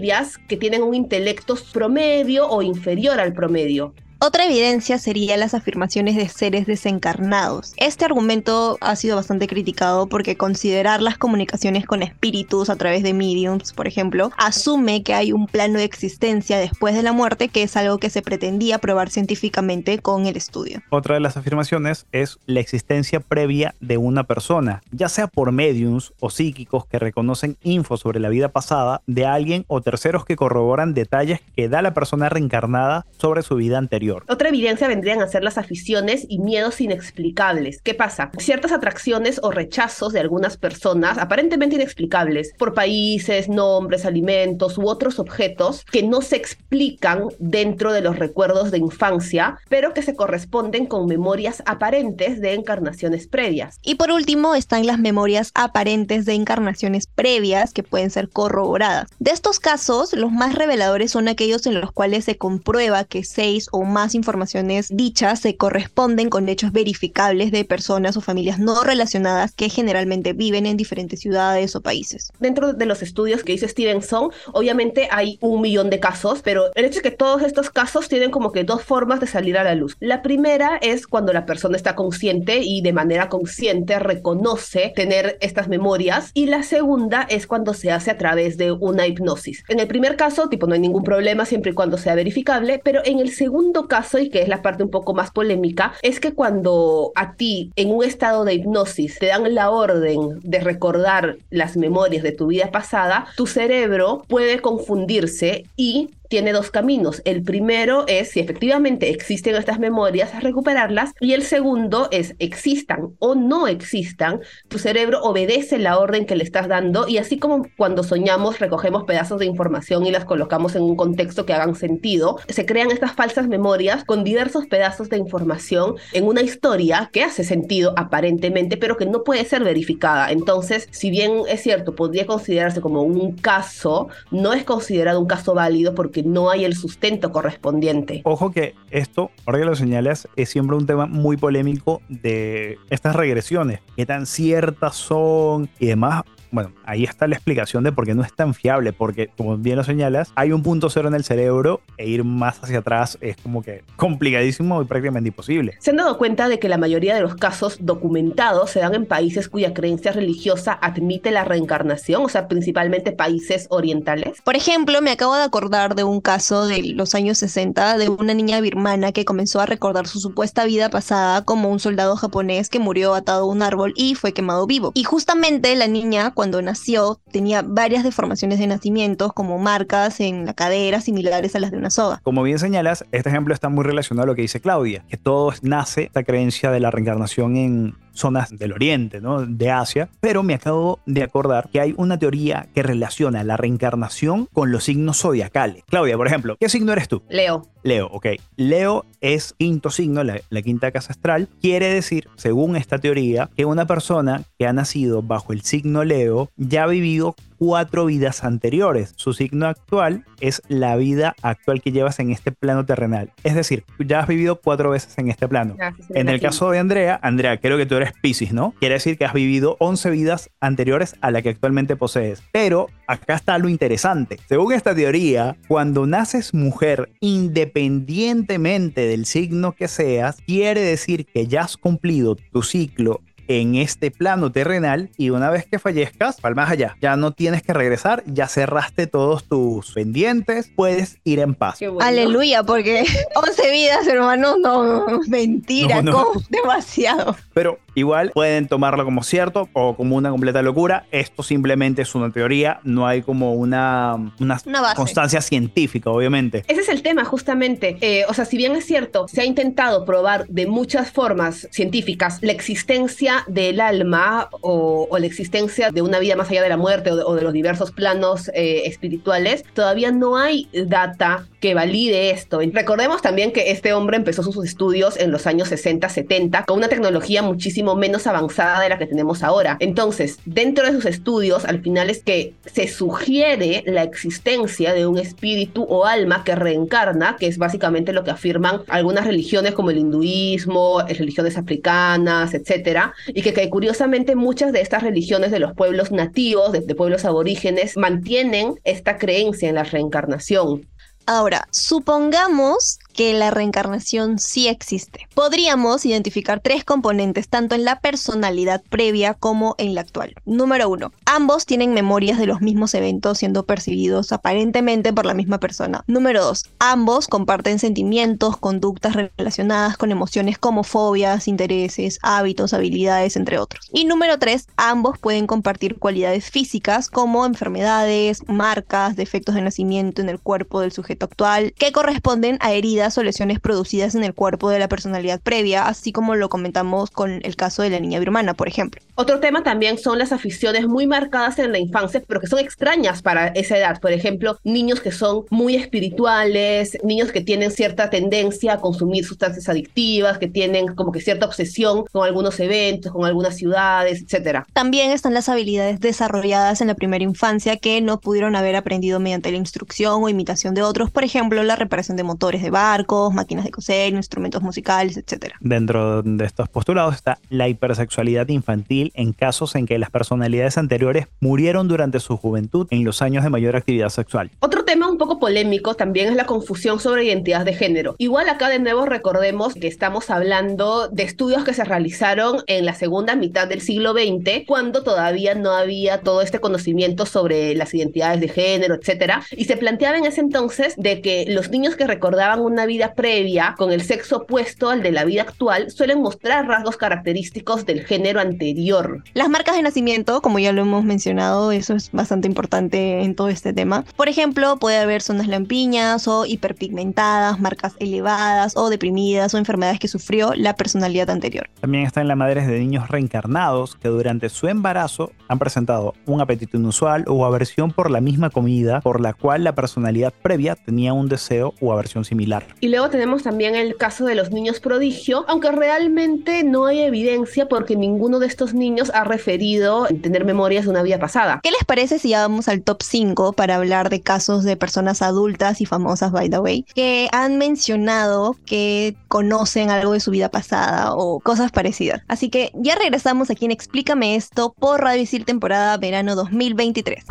que 0.48 0.56
tienen 0.56 0.82
un 0.82 0.94
intelecto 0.94 1.56
promedio 1.72 2.48
o 2.48 2.62
inferior 2.62 3.20
al 3.20 3.32
promedio. 3.32 3.94
Otra 4.26 4.46
evidencia 4.46 4.96
sería 4.96 5.36
las 5.36 5.52
afirmaciones 5.52 6.16
de 6.16 6.30
seres 6.30 6.66
desencarnados. 6.66 7.74
Este 7.76 8.06
argumento 8.06 8.78
ha 8.80 8.96
sido 8.96 9.16
bastante 9.16 9.46
criticado 9.46 10.06
porque 10.06 10.38
considerar 10.38 11.02
las 11.02 11.18
comunicaciones 11.18 11.84
con 11.84 12.02
espíritus 12.02 12.70
a 12.70 12.76
través 12.76 13.02
de 13.02 13.12
mediums, 13.12 13.74
por 13.74 13.86
ejemplo, 13.86 14.30
asume 14.38 15.02
que 15.02 15.12
hay 15.12 15.32
un 15.32 15.46
plano 15.46 15.78
de 15.78 15.84
existencia 15.84 16.56
después 16.56 16.94
de 16.94 17.02
la 17.02 17.12
muerte 17.12 17.48
que 17.48 17.64
es 17.64 17.76
algo 17.76 17.98
que 17.98 18.08
se 18.08 18.22
pretendía 18.22 18.78
probar 18.78 19.10
científicamente 19.10 19.98
con 19.98 20.24
el 20.24 20.38
estudio. 20.38 20.80
Otra 20.88 21.16
de 21.16 21.20
las 21.20 21.36
afirmaciones 21.36 22.06
es 22.10 22.38
la 22.46 22.60
existencia 22.60 23.20
previa 23.20 23.74
de 23.80 23.98
una 23.98 24.24
persona, 24.24 24.82
ya 24.90 25.10
sea 25.10 25.26
por 25.26 25.52
mediums 25.52 26.14
o 26.18 26.30
psíquicos 26.30 26.86
que 26.86 26.98
reconocen 26.98 27.58
info 27.62 27.98
sobre 27.98 28.20
la 28.20 28.30
vida 28.30 28.48
pasada 28.48 29.02
de 29.06 29.26
alguien 29.26 29.66
o 29.68 29.82
terceros 29.82 30.24
que 30.24 30.36
corroboran 30.36 30.94
detalles 30.94 31.42
que 31.54 31.68
da 31.68 31.82
la 31.82 31.92
persona 31.92 32.30
reencarnada 32.30 33.04
sobre 33.18 33.42
su 33.42 33.56
vida 33.56 33.76
anterior. 33.76 34.13
Otra 34.28 34.48
evidencia 34.48 34.88
vendrían 34.88 35.22
a 35.22 35.28
ser 35.28 35.42
las 35.42 35.58
aficiones 35.58 36.26
y 36.28 36.38
miedos 36.38 36.80
inexplicables. 36.80 37.80
¿Qué 37.82 37.94
pasa? 37.94 38.30
Ciertas 38.38 38.72
atracciones 38.72 39.40
o 39.42 39.50
rechazos 39.50 40.12
de 40.12 40.20
algunas 40.20 40.56
personas, 40.56 41.18
aparentemente 41.18 41.76
inexplicables, 41.76 42.52
por 42.58 42.74
países, 42.74 43.48
nombres, 43.48 44.04
alimentos 44.04 44.78
u 44.78 44.88
otros 44.88 45.18
objetos 45.18 45.84
que 45.90 46.02
no 46.02 46.22
se 46.22 46.36
explican 46.36 47.28
dentro 47.38 47.92
de 47.92 48.00
los 48.00 48.18
recuerdos 48.18 48.70
de 48.70 48.78
infancia, 48.78 49.58
pero 49.68 49.94
que 49.94 50.02
se 50.02 50.14
corresponden 50.14 50.86
con 50.86 51.06
memorias 51.06 51.62
aparentes 51.66 52.40
de 52.40 52.54
encarnaciones 52.54 53.26
previas. 53.26 53.78
Y 53.82 53.94
por 53.96 54.10
último 54.10 54.54
están 54.54 54.86
las 54.86 54.98
memorias 54.98 55.50
aparentes 55.54 56.24
de 56.26 56.34
encarnaciones 56.34 57.06
previas 57.06 57.72
que 57.72 57.82
pueden 57.82 58.10
ser 58.10 58.28
corroboradas. 58.28 59.08
De 59.18 59.30
estos 59.30 59.60
casos, 59.60 60.12
los 60.12 60.32
más 60.32 60.54
reveladores 60.54 61.10
son 61.10 61.28
aquellos 61.28 61.66
en 61.66 61.80
los 61.80 61.92
cuales 61.92 62.24
se 62.24 62.36
comprueba 62.36 63.04
que 63.04 63.24
seis 63.24 63.68
o 63.72 63.84
más 63.84 63.93
informaciones 64.14 64.88
dichas 64.90 65.40
se 65.40 65.56
corresponden 65.56 66.30
con 66.30 66.48
hechos 66.48 66.72
verificables 66.72 67.52
de 67.52 67.64
personas 67.64 68.16
o 68.16 68.20
familias 68.20 68.58
no 68.58 68.82
relacionadas 68.82 69.52
que 69.52 69.68
generalmente 69.68 70.32
viven 70.32 70.66
en 70.66 70.76
diferentes 70.76 71.20
ciudades 71.20 71.76
o 71.76 71.80
países. 71.80 72.32
Dentro 72.40 72.72
de 72.72 72.86
los 72.86 73.02
estudios 73.02 73.44
que 73.44 73.52
hizo 73.52 73.68
Stevenson, 73.68 74.30
obviamente 74.52 75.08
hay 75.10 75.38
un 75.40 75.60
millón 75.60 75.90
de 75.90 76.00
casos, 76.00 76.40
pero 76.42 76.70
el 76.74 76.84
hecho 76.84 76.98
es 76.98 77.02
que 77.02 77.10
todos 77.10 77.42
estos 77.42 77.70
casos 77.70 78.08
tienen 78.08 78.30
como 78.30 78.50
que 78.52 78.64
dos 78.64 78.82
formas 78.82 79.20
de 79.20 79.26
salir 79.26 79.56
a 79.56 79.64
la 79.64 79.74
luz. 79.74 79.96
La 80.00 80.22
primera 80.22 80.76
es 80.78 81.06
cuando 81.06 81.32
la 81.32 81.46
persona 81.46 81.76
está 81.76 81.94
consciente 81.94 82.58
y 82.62 82.82
de 82.82 82.92
manera 82.92 83.28
consciente 83.28 83.98
reconoce 83.98 84.92
tener 84.96 85.38
estas 85.40 85.68
memorias 85.68 86.30
y 86.34 86.46
la 86.46 86.62
segunda 86.62 87.26
es 87.28 87.46
cuando 87.46 87.74
se 87.74 87.92
hace 87.92 88.10
a 88.10 88.18
través 88.18 88.56
de 88.56 88.72
una 88.72 89.06
hipnosis. 89.06 89.62
En 89.68 89.78
el 89.80 89.86
primer 89.86 90.16
caso, 90.16 90.48
tipo, 90.48 90.66
no 90.66 90.74
hay 90.74 90.80
ningún 90.80 91.04
problema 91.04 91.44
siempre 91.44 91.70
y 91.70 91.74
cuando 91.74 91.98
sea 91.98 92.14
verificable, 92.14 92.80
pero 92.82 93.00
en 93.04 93.20
el 93.20 93.32
segundo 93.32 93.83
caso, 93.88 94.18
y 94.18 94.30
que 94.30 94.42
es 94.42 94.48
la 94.48 94.62
parte 94.62 94.82
un 94.82 94.90
poco 94.90 95.14
más 95.14 95.30
polémica, 95.30 95.92
es 96.02 96.20
que 96.20 96.34
cuando 96.34 97.12
a 97.14 97.34
ti 97.34 97.70
en 97.76 97.90
un 97.90 98.04
estado 98.04 98.44
de 98.44 98.54
hipnosis 98.54 99.18
te 99.18 99.26
dan 99.26 99.54
la 99.54 99.70
orden 99.70 100.40
de 100.42 100.60
recordar 100.60 101.36
las 101.50 101.76
memorias 101.76 102.22
de 102.22 102.32
tu 102.32 102.48
vida 102.48 102.70
pasada, 102.70 103.26
tu 103.36 103.46
cerebro 103.46 104.22
puede 104.28 104.60
confundirse 104.60 105.64
y 105.76 106.10
tiene 106.34 106.52
dos 106.52 106.72
caminos. 106.72 107.22
El 107.24 107.44
primero 107.44 108.06
es, 108.08 108.30
si 108.32 108.40
efectivamente 108.40 109.10
existen 109.10 109.54
estas 109.54 109.78
memorias, 109.78 110.42
recuperarlas. 110.42 111.12
Y 111.20 111.32
el 111.32 111.44
segundo 111.44 112.08
es, 112.10 112.34
existan 112.40 113.10
o 113.20 113.36
no 113.36 113.68
existan, 113.68 114.40
tu 114.66 114.80
cerebro 114.80 115.22
obedece 115.22 115.78
la 115.78 115.96
orden 115.96 116.26
que 116.26 116.34
le 116.34 116.42
estás 116.42 116.66
dando 116.66 117.06
y 117.06 117.18
así 117.18 117.38
como 117.38 117.68
cuando 117.76 118.02
soñamos 118.02 118.58
recogemos 118.58 119.04
pedazos 119.04 119.38
de 119.38 119.46
información 119.46 120.06
y 120.06 120.10
las 120.10 120.24
colocamos 120.24 120.74
en 120.74 120.82
un 120.82 120.96
contexto 120.96 121.46
que 121.46 121.52
hagan 121.52 121.76
sentido, 121.76 122.40
se 122.48 122.66
crean 122.66 122.90
estas 122.90 123.12
falsas 123.12 123.46
memorias 123.46 124.02
con 124.02 124.24
diversos 124.24 124.66
pedazos 124.66 125.10
de 125.10 125.18
información 125.18 125.94
en 126.14 126.26
una 126.26 126.42
historia 126.42 127.10
que 127.12 127.22
hace 127.22 127.44
sentido 127.44 127.94
aparentemente, 127.96 128.76
pero 128.76 128.96
que 128.96 129.06
no 129.06 129.22
puede 129.22 129.44
ser 129.44 129.62
verificada. 129.62 130.32
Entonces, 130.32 130.88
si 130.90 131.10
bien 131.10 131.42
es 131.48 131.62
cierto, 131.62 131.94
podría 131.94 132.26
considerarse 132.26 132.80
como 132.80 133.02
un 133.02 133.36
caso, 133.36 134.08
no 134.32 134.52
es 134.52 134.64
considerado 134.64 135.20
un 135.20 135.26
caso 135.26 135.54
válido 135.54 135.94
porque 135.94 136.14
que 136.14 136.22
no 136.24 136.50
hay 136.50 136.64
el 136.64 136.74
sustento 136.74 137.30
correspondiente. 137.30 138.22
Ojo 138.24 138.50
que 138.50 138.74
esto, 138.90 139.30
ahora 139.46 139.60
que 139.60 139.64
lo 139.64 139.76
señalas, 139.76 140.28
es 140.36 140.48
siempre 140.48 140.76
un 140.76 140.86
tema 140.86 141.06
muy 141.06 141.36
polémico 141.36 142.02
de 142.08 142.78
estas 142.90 143.16
regresiones, 143.16 143.80
qué 143.96 144.06
tan 144.06 144.26
ciertas 144.26 144.96
son 144.96 145.68
y 145.78 145.86
demás. 145.86 146.22
Bueno, 146.54 146.70
ahí 146.84 147.02
está 147.02 147.26
la 147.26 147.34
explicación 147.34 147.82
de 147.82 147.90
por 147.90 148.06
qué 148.06 148.14
no 148.14 148.22
es 148.22 148.32
tan 148.32 148.54
fiable, 148.54 148.92
porque 148.92 149.28
como 149.36 149.56
bien 149.56 149.76
lo 149.76 149.82
señalas, 149.82 150.32
hay 150.36 150.52
un 150.52 150.62
punto 150.62 150.88
cero 150.88 151.08
en 151.08 151.14
el 151.14 151.24
cerebro 151.24 151.80
e 151.98 152.06
ir 152.06 152.22
más 152.22 152.62
hacia 152.62 152.78
atrás 152.78 153.18
es 153.20 153.36
como 153.38 153.60
que 153.62 153.82
complicadísimo 153.96 154.80
y 154.80 154.84
prácticamente 154.84 155.28
imposible. 155.28 155.76
¿Se 155.80 155.90
han 155.90 155.96
dado 155.96 156.16
cuenta 156.16 156.48
de 156.48 156.60
que 156.60 156.68
la 156.68 156.78
mayoría 156.78 157.16
de 157.16 157.22
los 157.22 157.34
casos 157.34 157.78
documentados 157.80 158.70
se 158.70 158.78
dan 158.78 158.94
en 158.94 159.04
países 159.04 159.48
cuya 159.48 159.74
creencia 159.74 160.12
religiosa 160.12 160.78
admite 160.80 161.32
la 161.32 161.44
reencarnación, 161.44 162.24
o 162.24 162.28
sea, 162.28 162.46
principalmente 162.46 163.10
países 163.10 163.66
orientales? 163.70 164.40
Por 164.42 164.54
ejemplo, 164.54 165.02
me 165.02 165.10
acabo 165.10 165.34
de 165.34 165.42
acordar 165.42 165.96
de 165.96 166.04
un 166.04 166.20
caso 166.20 166.66
de 166.66 166.84
los 166.94 167.16
años 167.16 167.38
60 167.38 167.98
de 167.98 168.08
una 168.08 168.32
niña 168.32 168.60
birmana 168.60 169.10
que 169.10 169.24
comenzó 169.24 169.60
a 169.60 169.66
recordar 169.66 170.06
su 170.06 170.20
supuesta 170.20 170.64
vida 170.64 170.88
pasada 170.88 171.44
como 171.44 171.68
un 171.68 171.80
soldado 171.80 172.14
japonés 172.14 172.68
que 172.68 172.78
murió 172.78 173.14
atado 173.14 173.42
a 173.42 173.48
un 173.48 173.62
árbol 173.62 173.92
y 173.96 174.14
fue 174.14 174.32
quemado 174.32 174.68
vivo. 174.68 174.92
Y 174.94 175.02
justamente 175.02 175.74
la 175.74 175.88
niña 175.88 176.30
cuando 176.32 176.43
nació 176.46 177.20
tenía 177.30 177.62
varias 177.62 178.04
deformaciones 178.04 178.58
de 178.58 178.66
nacimiento 178.66 179.30
como 179.32 179.58
marcas 179.58 180.20
en 180.20 180.46
la 180.46 180.54
cadera 180.54 181.00
similares 181.00 181.54
a 181.56 181.60
las 181.60 181.70
de 181.70 181.78
una 181.78 181.90
soga. 181.90 182.20
Como 182.22 182.42
bien 182.42 182.58
señalas, 182.58 183.04
este 183.12 183.28
ejemplo 183.28 183.54
está 183.54 183.68
muy 183.68 183.84
relacionado 183.84 184.24
a 184.24 184.26
lo 184.26 184.34
que 184.34 184.42
dice 184.42 184.60
Claudia, 184.60 185.04
que 185.08 185.16
todo 185.16 185.52
nace 185.62 186.04
esta 186.04 186.24
creencia 186.24 186.70
de 186.70 186.80
la 186.80 186.90
reencarnación 186.90 187.56
en 187.56 187.94
zonas 188.14 188.56
del 188.56 188.72
oriente, 188.72 189.20
¿no? 189.20 189.44
de 189.44 189.70
Asia, 189.70 190.08
pero 190.20 190.42
me 190.42 190.54
acabo 190.54 191.00
de 191.06 191.22
acordar 191.22 191.68
que 191.70 191.80
hay 191.80 191.94
una 191.96 192.18
teoría 192.18 192.68
que 192.74 192.82
relaciona 192.82 193.44
la 193.44 193.56
reencarnación 193.56 194.48
con 194.52 194.72
los 194.72 194.84
signos 194.84 195.18
zodiacales. 195.20 195.84
Claudia, 195.86 196.16
por 196.16 196.26
ejemplo, 196.26 196.56
¿qué 196.58 196.68
signo 196.68 196.92
eres 196.92 197.08
tú? 197.08 197.22
Leo. 197.28 197.68
Leo, 197.82 198.06
ok. 198.06 198.26
Leo 198.56 199.04
es 199.20 199.54
quinto 199.58 199.90
signo, 199.90 200.24
la, 200.24 200.40
la, 200.48 200.62
quinta 200.62 200.90
casa 200.90 201.12
astral. 201.12 201.48
Quiere 201.60 201.88
decir, 201.88 202.28
según 202.36 202.76
esta 202.76 202.98
teoría, 202.98 203.50
que 203.54 203.66
una 203.66 203.86
persona 203.86 204.42
que 204.58 204.66
ha 204.66 204.72
nacido 204.72 205.22
bajo 205.22 205.52
el 205.52 205.62
signo 205.62 206.02
Leo 206.04 206.50
ya 206.56 206.84
ha 206.84 206.86
vivido 206.86 207.34
cuatro 207.58 208.06
vidas 208.06 208.44
anteriores. 208.44 209.12
Su 209.16 209.32
signo 209.32 209.66
actual 209.66 210.24
es 210.40 210.62
la 210.68 210.96
vida 210.96 211.34
actual 211.42 211.80
que 211.82 211.92
llevas 211.92 212.18
en 212.18 212.30
este 212.30 212.52
plano 212.52 212.84
terrenal. 212.84 213.32
Es 213.42 213.54
decir, 213.54 213.84
ya 213.98 214.20
has 214.20 214.28
vivido 214.28 214.60
cuatro 214.60 214.90
veces 214.90 215.16
en 215.18 215.28
este 215.28 215.48
plano. 215.48 215.76
en 216.10 216.28
el 216.28 216.40
caso 216.40 216.70
de 216.70 216.78
Andrea, 216.78 217.18
Andrea, 217.22 217.58
creo 217.58 217.76
que 217.76 217.86
tú 217.86 217.96
eres 217.96 218.12
Pisces, 218.20 218.52
¿no? 218.52 218.74
Quiere 218.78 218.94
decir 218.94 219.18
que 219.18 219.24
has 219.24 219.32
vivido 219.32 219.76
11 219.80 220.10
vidas 220.10 220.50
anteriores 220.60 221.16
a 221.20 221.30
la 221.30 221.42
que 221.42 221.50
actualmente 221.50 221.96
posees. 221.96 222.42
Pero 222.52 222.88
acá 223.06 223.34
está 223.34 223.58
lo 223.58 223.68
interesante. 223.68 224.38
Según 224.48 224.72
esta 224.72 224.94
teoría, 224.94 225.56
cuando 225.68 226.06
naces 226.06 226.54
mujer, 226.54 227.10
independientemente 227.20 229.06
del 229.06 229.26
signo 229.26 229.72
que 229.72 229.88
seas, 229.88 230.38
quiere 230.46 230.80
decir 230.80 231.26
que 231.26 231.46
ya 231.46 231.62
has 231.62 231.76
cumplido 231.76 232.36
tu 232.36 232.62
ciclo 232.62 233.20
en 233.48 233.74
este 233.74 234.10
plano 234.10 234.52
terrenal 234.52 235.10
y 235.16 235.30
una 235.30 235.50
vez 235.50 235.66
que 235.66 235.78
fallezcas, 235.78 236.38
más 236.54 236.70
allá, 236.70 236.96
ya 237.00 237.16
no 237.16 237.32
tienes 237.32 237.62
que 237.62 237.72
regresar, 237.72 238.22
ya 238.26 238.46
cerraste 238.48 239.06
todos 239.06 239.44
tus 239.44 239.92
pendientes, 239.92 240.70
puedes 240.74 241.18
ir 241.24 241.40
en 241.40 241.54
paz. 241.54 241.80
Aleluya, 242.00 242.62
porque 242.62 243.04
11 243.34 243.70
vidas, 243.72 244.06
hermano, 244.06 244.56
no, 244.58 245.06
mentira, 245.28 246.02
demasiado. 246.50 247.36
Pero 247.52 247.78
igual 247.94 248.30
pueden 248.34 248.68
tomarlo 248.68 249.04
como 249.04 249.22
cierto 249.22 249.68
o 249.72 249.96
como 249.96 250.16
una 250.16 250.30
completa 250.30 250.62
locura. 250.62 251.06
Esto 251.10 251.42
simplemente 251.42 252.02
es 252.02 252.14
una 252.14 252.30
teoría, 252.30 252.80
no 252.84 253.06
hay 253.06 253.22
como 253.22 253.54
una, 253.54 254.32
una, 254.38 254.60
constancia 254.94 255.40
científica, 255.40 256.10
obviamente. 256.10 256.64
Ese 256.68 256.82
es 256.82 256.88
el 256.88 257.02
tema, 257.02 257.24
justamente. 257.24 257.96
Eh, 258.00 258.24
o 258.28 258.34
sea, 258.34 258.44
si 258.44 258.56
bien 258.56 258.76
es 258.76 258.86
cierto, 258.86 259.26
se 259.28 259.40
ha 259.40 259.44
intentado 259.44 260.04
probar 260.04 260.46
de 260.48 260.66
muchas 260.66 261.10
formas 261.10 261.68
científicas 261.70 262.38
la 262.42 262.52
existencia 262.52 263.33
del 263.46 263.80
alma 263.80 264.48
o, 264.60 265.08
la 265.18 265.26
existencia 265.26 265.90
de 265.90 266.02
una 266.02 266.18
vida 266.18 266.36
más 266.36 266.50
allá 266.50 266.62
de 266.62 266.68
la 266.68 266.76
muerte 266.76 267.10
o 267.10 267.34
de, 267.34 267.42
los 267.42 267.52
diversos 267.52 267.92
planos 267.92 268.50
eh, 268.54 268.82
espirituales, 268.86 269.64
todavía 269.74 270.10
no 270.10 270.36
hay 270.36 270.68
data 270.72 271.46
que 271.64 271.72
valide 271.72 272.30
esto. 272.30 272.60
Recordemos 272.74 273.22
también 273.22 273.50
que 273.50 273.70
este 273.70 273.94
hombre 273.94 274.18
empezó 274.18 274.42
sus 274.42 274.62
estudios 274.66 275.16
en 275.16 275.30
los 275.30 275.46
años 275.46 275.68
60, 275.68 276.10
70 276.10 276.64
con 276.64 276.76
una 276.76 276.88
tecnología 276.88 277.40
muchísimo 277.40 277.96
menos 277.96 278.26
avanzada 278.26 278.82
de 278.82 278.90
la 278.90 278.98
que 278.98 279.06
tenemos 279.06 279.42
ahora. 279.42 279.78
Entonces, 279.80 280.38
dentro 280.44 280.84
de 280.84 280.92
sus 280.92 281.06
estudios, 281.06 281.64
al 281.64 281.80
final 281.80 282.10
es 282.10 282.22
que 282.22 282.52
se 282.66 282.86
sugiere 282.86 283.82
la 283.86 284.02
existencia 284.02 284.92
de 284.92 285.06
un 285.06 285.16
espíritu 285.16 285.84
o 285.84 286.04
alma 286.04 286.44
que 286.44 286.54
reencarna, 286.54 287.36
que 287.40 287.46
es 287.46 287.56
básicamente 287.56 288.12
lo 288.12 288.24
que 288.24 288.32
afirman 288.32 288.82
algunas 288.88 289.26
religiones 289.26 289.72
como 289.72 289.88
el 289.88 289.96
hinduismo, 289.96 291.00
religiones 291.08 291.56
africanas, 291.56 292.52
etcétera, 292.52 293.14
y 293.28 293.40
que, 293.40 293.70
curiosamente 293.70 294.34
muchas 294.34 294.70
de 294.70 294.82
estas 294.82 295.02
religiones 295.02 295.50
de 295.50 295.60
los 295.60 295.72
pueblos 295.72 296.12
nativos, 296.12 296.72
de, 296.72 296.80
de 296.80 296.94
pueblos 296.94 297.24
aborígenes, 297.24 297.96
mantienen 297.96 298.74
esta 298.84 299.16
creencia 299.16 299.70
en 299.70 299.76
la 299.76 299.84
reencarnación. 299.84 300.86
Ahora, 301.26 301.68
supongamos 301.70 302.98
que 303.14 303.32
la 303.32 303.50
reencarnación 303.50 304.38
sí 304.38 304.68
existe. 304.68 305.26
Podríamos 305.34 306.04
identificar 306.04 306.60
tres 306.60 306.84
componentes 306.84 307.48
tanto 307.48 307.74
en 307.74 307.84
la 307.84 308.00
personalidad 308.00 308.82
previa 308.90 309.32
como 309.34 309.74
en 309.78 309.94
la 309.94 310.02
actual. 310.02 310.34
Número 310.44 310.88
uno, 310.88 311.12
ambos 311.24 311.64
tienen 311.64 311.94
memorias 311.94 312.38
de 312.38 312.46
los 312.46 312.60
mismos 312.60 312.92
eventos 312.92 313.38
siendo 313.38 313.64
percibidos 313.64 314.32
aparentemente 314.32 315.12
por 315.12 315.24
la 315.24 315.32
misma 315.32 315.60
persona. 315.60 316.04
Número 316.08 316.44
dos, 316.44 316.66
ambos 316.78 317.28
comparten 317.28 317.78
sentimientos, 317.78 318.56
conductas 318.56 319.14
relacionadas 319.14 319.96
con 319.96 320.10
emociones 320.10 320.58
como 320.58 320.82
fobias, 320.82 321.48
intereses, 321.48 322.18
hábitos, 322.22 322.74
habilidades, 322.74 323.36
entre 323.36 323.58
otros. 323.58 323.88
Y 323.92 324.04
número 324.04 324.38
tres, 324.38 324.66
ambos 324.76 325.18
pueden 325.18 325.46
compartir 325.46 325.98
cualidades 325.98 326.50
físicas 326.50 327.08
como 327.08 327.46
enfermedades, 327.46 328.42
marcas, 328.48 329.14
defectos 329.14 329.54
de 329.54 329.62
nacimiento 329.62 330.20
en 330.20 330.28
el 330.28 330.40
cuerpo 330.40 330.80
del 330.80 330.92
sujeto 330.92 331.13
actual, 331.22 331.72
que 331.78 331.92
corresponden 331.92 332.58
a 332.60 332.72
heridas 332.72 333.16
o 333.18 333.22
lesiones 333.22 333.60
producidas 333.60 334.14
en 334.14 334.24
el 334.24 334.34
cuerpo 334.34 334.70
de 334.70 334.78
la 334.78 334.88
personalidad 334.88 335.40
previa, 335.40 335.86
así 335.86 336.12
como 336.12 336.34
lo 336.34 336.48
comentamos 336.48 337.10
con 337.10 337.40
el 337.42 337.56
caso 337.56 337.82
de 337.82 337.90
la 337.90 338.00
niña 338.00 338.18
birmana, 338.18 338.54
por 338.54 338.68
ejemplo. 338.68 339.00
Otro 339.16 339.38
tema 339.38 339.62
también 339.62 339.96
son 339.98 340.18
las 340.18 340.32
aficiones 340.32 340.88
muy 340.88 341.06
marcadas 341.06 341.58
en 341.58 341.70
la 341.70 341.78
infancia, 341.78 342.22
pero 342.26 342.40
que 342.40 342.48
son 342.48 342.58
extrañas 342.58 343.22
para 343.22 343.48
esa 343.48 343.78
edad. 343.78 344.00
Por 344.00 344.12
ejemplo, 344.12 344.58
niños 344.64 345.00
que 345.00 345.12
son 345.12 345.44
muy 345.50 345.76
espirituales, 345.76 346.98
niños 347.04 347.30
que 347.30 347.40
tienen 347.40 347.70
cierta 347.70 348.10
tendencia 348.10 348.74
a 348.74 348.80
consumir 348.80 349.24
sustancias 349.24 349.68
adictivas, 349.68 350.38
que 350.38 350.48
tienen 350.48 350.94
como 350.94 351.12
que 351.12 351.20
cierta 351.20 351.46
obsesión 351.46 352.04
con 352.10 352.24
algunos 352.24 352.58
eventos, 352.58 353.12
con 353.12 353.24
algunas 353.24 353.56
ciudades, 353.56 354.22
etc. 354.22 354.64
También 354.72 355.12
están 355.12 355.34
las 355.34 355.48
habilidades 355.48 356.00
desarrolladas 356.00 356.80
en 356.80 356.88
la 356.88 356.94
primera 356.94 357.22
infancia 357.22 357.76
que 357.76 358.00
no 358.00 358.20
pudieron 358.20 358.56
haber 358.56 358.76
aprendido 358.76 359.20
mediante 359.20 359.50
la 359.50 359.58
instrucción 359.58 360.22
o 360.22 360.28
imitación 360.28 360.74
de 360.74 360.82
otros, 360.82 361.03
por 361.10 361.24
ejemplo, 361.24 361.62
la 361.62 361.76
reparación 361.76 362.16
de 362.16 362.22
motores 362.22 362.62
de 362.62 362.70
barco, 362.70 363.30
máquinas 363.30 363.64
de 363.64 363.70
coser, 363.70 364.12
instrumentos 364.12 364.62
musicales, 364.62 365.16
etc. 365.16 365.54
Dentro 365.60 366.22
de 366.22 366.44
estos 366.44 366.68
postulados 366.68 367.14
está 367.14 367.38
la 367.48 367.68
hipersexualidad 367.68 368.48
infantil 368.48 369.12
en 369.14 369.32
casos 369.32 369.74
en 369.74 369.86
que 369.86 369.98
las 369.98 370.10
personalidades 370.10 370.78
anteriores 370.78 371.26
murieron 371.40 371.88
durante 371.88 372.20
su 372.20 372.36
juventud 372.36 372.86
en 372.90 373.04
los 373.04 373.22
años 373.22 373.44
de 373.44 373.50
mayor 373.50 373.76
actividad 373.76 374.08
sexual. 374.08 374.50
Otro 374.60 374.84
tema 374.84 375.08
un 375.08 375.18
poco 375.18 375.38
polémico 375.38 375.94
también 375.94 376.28
es 376.28 376.36
la 376.36 376.46
confusión 376.46 377.00
sobre 377.00 377.24
identidad 377.24 377.64
de 377.64 377.74
género. 377.74 378.14
Igual 378.18 378.48
acá 378.48 378.68
de 378.68 378.78
nuevo 378.78 379.06
recordemos 379.06 379.74
que 379.74 379.86
estamos 379.86 380.30
hablando 380.30 381.08
de 381.08 381.22
estudios 381.22 381.64
que 381.64 381.74
se 381.74 381.84
realizaron 381.84 382.62
en 382.66 382.84
la 382.84 382.94
segunda 382.94 383.36
mitad 383.36 383.68
del 383.68 383.80
siglo 383.80 384.12
XX, 384.12 384.64
cuando 384.66 385.02
todavía 385.02 385.54
no 385.54 385.72
había 385.72 386.20
todo 386.20 386.42
este 386.42 386.60
conocimiento 386.60 387.26
sobre 387.26 387.74
las 387.74 387.94
identidades 387.94 388.40
de 388.40 388.48
género, 388.48 388.94
etc. 388.94 389.34
Y 389.56 389.64
se 389.64 389.76
planteaba 389.76 390.18
en 390.18 390.26
ese 390.26 390.40
entonces 390.40 390.93
de 390.96 391.20
que 391.20 391.44
los 391.48 391.70
niños 391.70 391.96
que 391.96 392.06
recordaban 392.06 392.60
una 392.60 392.86
vida 392.86 393.14
previa 393.14 393.74
con 393.76 393.92
el 393.92 394.02
sexo 394.02 394.38
opuesto 394.38 394.90
al 394.90 395.02
de 395.02 395.12
la 395.12 395.24
vida 395.24 395.42
actual 395.42 395.90
suelen 395.90 396.20
mostrar 396.20 396.66
rasgos 396.66 396.96
característicos 396.96 397.86
del 397.86 398.04
género 398.04 398.40
anterior. 398.40 399.22
Las 399.34 399.48
marcas 399.48 399.76
de 399.76 399.82
nacimiento, 399.82 400.40
como 400.40 400.58
ya 400.58 400.72
lo 400.72 400.82
hemos 400.82 401.04
mencionado, 401.04 401.72
eso 401.72 401.94
es 401.94 402.10
bastante 402.12 402.48
importante 402.48 403.22
en 403.22 403.34
todo 403.34 403.48
este 403.48 403.72
tema. 403.72 404.04
Por 404.16 404.28
ejemplo, 404.28 404.78
puede 404.78 404.98
haber 404.98 405.22
zonas 405.22 405.48
lampiñas 405.48 406.28
o 406.28 406.46
hiperpigmentadas, 406.46 407.60
marcas 407.60 407.94
elevadas 407.98 408.76
o 408.76 408.90
deprimidas 408.90 409.54
o 409.54 409.58
enfermedades 409.58 409.98
que 409.98 410.08
sufrió 410.08 410.52
la 410.54 410.74
personalidad 410.76 411.30
anterior. 411.30 411.68
También 411.80 412.04
están 412.04 412.28
las 412.28 412.36
madres 412.36 412.66
de 412.66 412.78
niños 412.78 413.08
reencarnados 413.08 413.96
que 413.96 414.08
durante 414.08 414.48
su 414.48 414.68
embarazo 414.68 415.32
han 415.48 415.58
presentado 415.58 416.14
un 416.26 416.40
apetito 416.40 416.76
inusual 416.76 417.24
o 417.28 417.44
aversión 417.44 417.92
por 417.92 418.10
la 418.10 418.20
misma 418.20 418.50
comida 418.50 419.00
por 419.00 419.20
la 419.20 419.34
cual 419.34 419.64
la 419.64 419.74
personalidad 419.74 420.32
previa 420.42 420.76
tenía 420.84 421.12
un 421.12 421.28
deseo 421.28 421.74
o 421.80 421.92
aversión 421.92 422.24
similar. 422.24 422.66
Y 422.80 422.88
luego 422.88 423.08
tenemos 423.10 423.42
también 423.42 423.74
el 423.74 423.96
caso 423.96 424.24
de 424.24 424.34
los 424.34 424.50
niños 424.50 424.80
prodigio, 424.80 425.44
aunque 425.48 425.70
realmente 425.70 426.64
no 426.64 426.86
hay 426.86 427.00
evidencia 427.00 427.68
porque 427.68 427.96
ninguno 427.96 428.38
de 428.38 428.46
estos 428.46 428.74
niños 428.74 429.10
ha 429.14 429.24
referido 429.24 430.08
en 430.08 430.20
tener 430.20 430.44
memorias 430.44 430.84
de 430.84 430.90
una 430.90 431.02
vida 431.02 431.18
pasada. 431.18 431.60
¿Qué 431.62 431.70
les 431.70 431.84
parece 431.84 432.18
si 432.18 432.30
ya 432.30 432.40
vamos 432.40 432.68
al 432.68 432.82
top 432.82 433.02
5 433.02 433.52
para 433.52 433.76
hablar 433.76 434.10
de 434.10 434.20
casos 434.20 434.64
de 434.64 434.76
personas 434.76 435.22
adultas 435.22 435.80
y 435.80 435.86
famosas, 435.86 436.32
by 436.32 436.50
the 436.50 436.58
way, 436.58 436.84
que 436.94 437.28
han 437.32 437.58
mencionado 437.58 438.56
que 438.66 439.16
conocen 439.28 439.90
algo 439.90 440.12
de 440.12 440.20
su 440.20 440.30
vida 440.30 440.50
pasada 440.50 441.14
o 441.14 441.40
cosas 441.40 441.72
parecidas? 441.72 442.22
Así 442.28 442.48
que 442.50 442.70
ya 442.74 442.94
regresamos 442.94 443.50
aquí 443.50 443.64
en 443.64 443.70
Explícame 443.70 444.36
esto 444.36 444.74
por 444.78 445.00
Radio 445.00 445.22
Isil 445.22 445.44
temporada 445.44 445.96
verano 445.96 446.34
2023. 446.36 447.24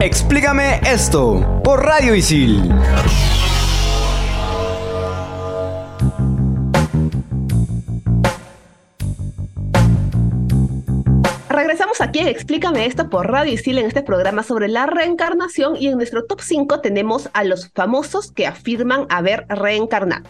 Explícame 0.00 0.80
esto 0.86 1.60
por 1.64 1.84
Radio 1.84 2.14
Isil. 2.14 2.72
Regresamos 11.48 12.00
aquí 12.00 12.20
en 12.20 12.28
Explícame 12.28 12.86
esto 12.86 13.10
por 13.10 13.28
Radio 13.28 13.54
Isil 13.54 13.78
en 13.78 13.86
este 13.86 14.04
programa 14.04 14.44
sobre 14.44 14.68
la 14.68 14.86
reencarnación 14.86 15.74
y 15.76 15.88
en 15.88 15.96
nuestro 15.96 16.24
top 16.26 16.42
5 16.42 16.80
tenemos 16.80 17.28
a 17.32 17.42
los 17.42 17.72
famosos 17.74 18.30
que 18.30 18.46
afirman 18.46 19.06
haber 19.08 19.46
reencarnado. 19.48 20.28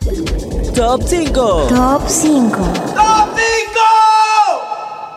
Top 0.74 1.02
5. 1.02 1.66
Top 1.68 2.02
5. 2.06 2.58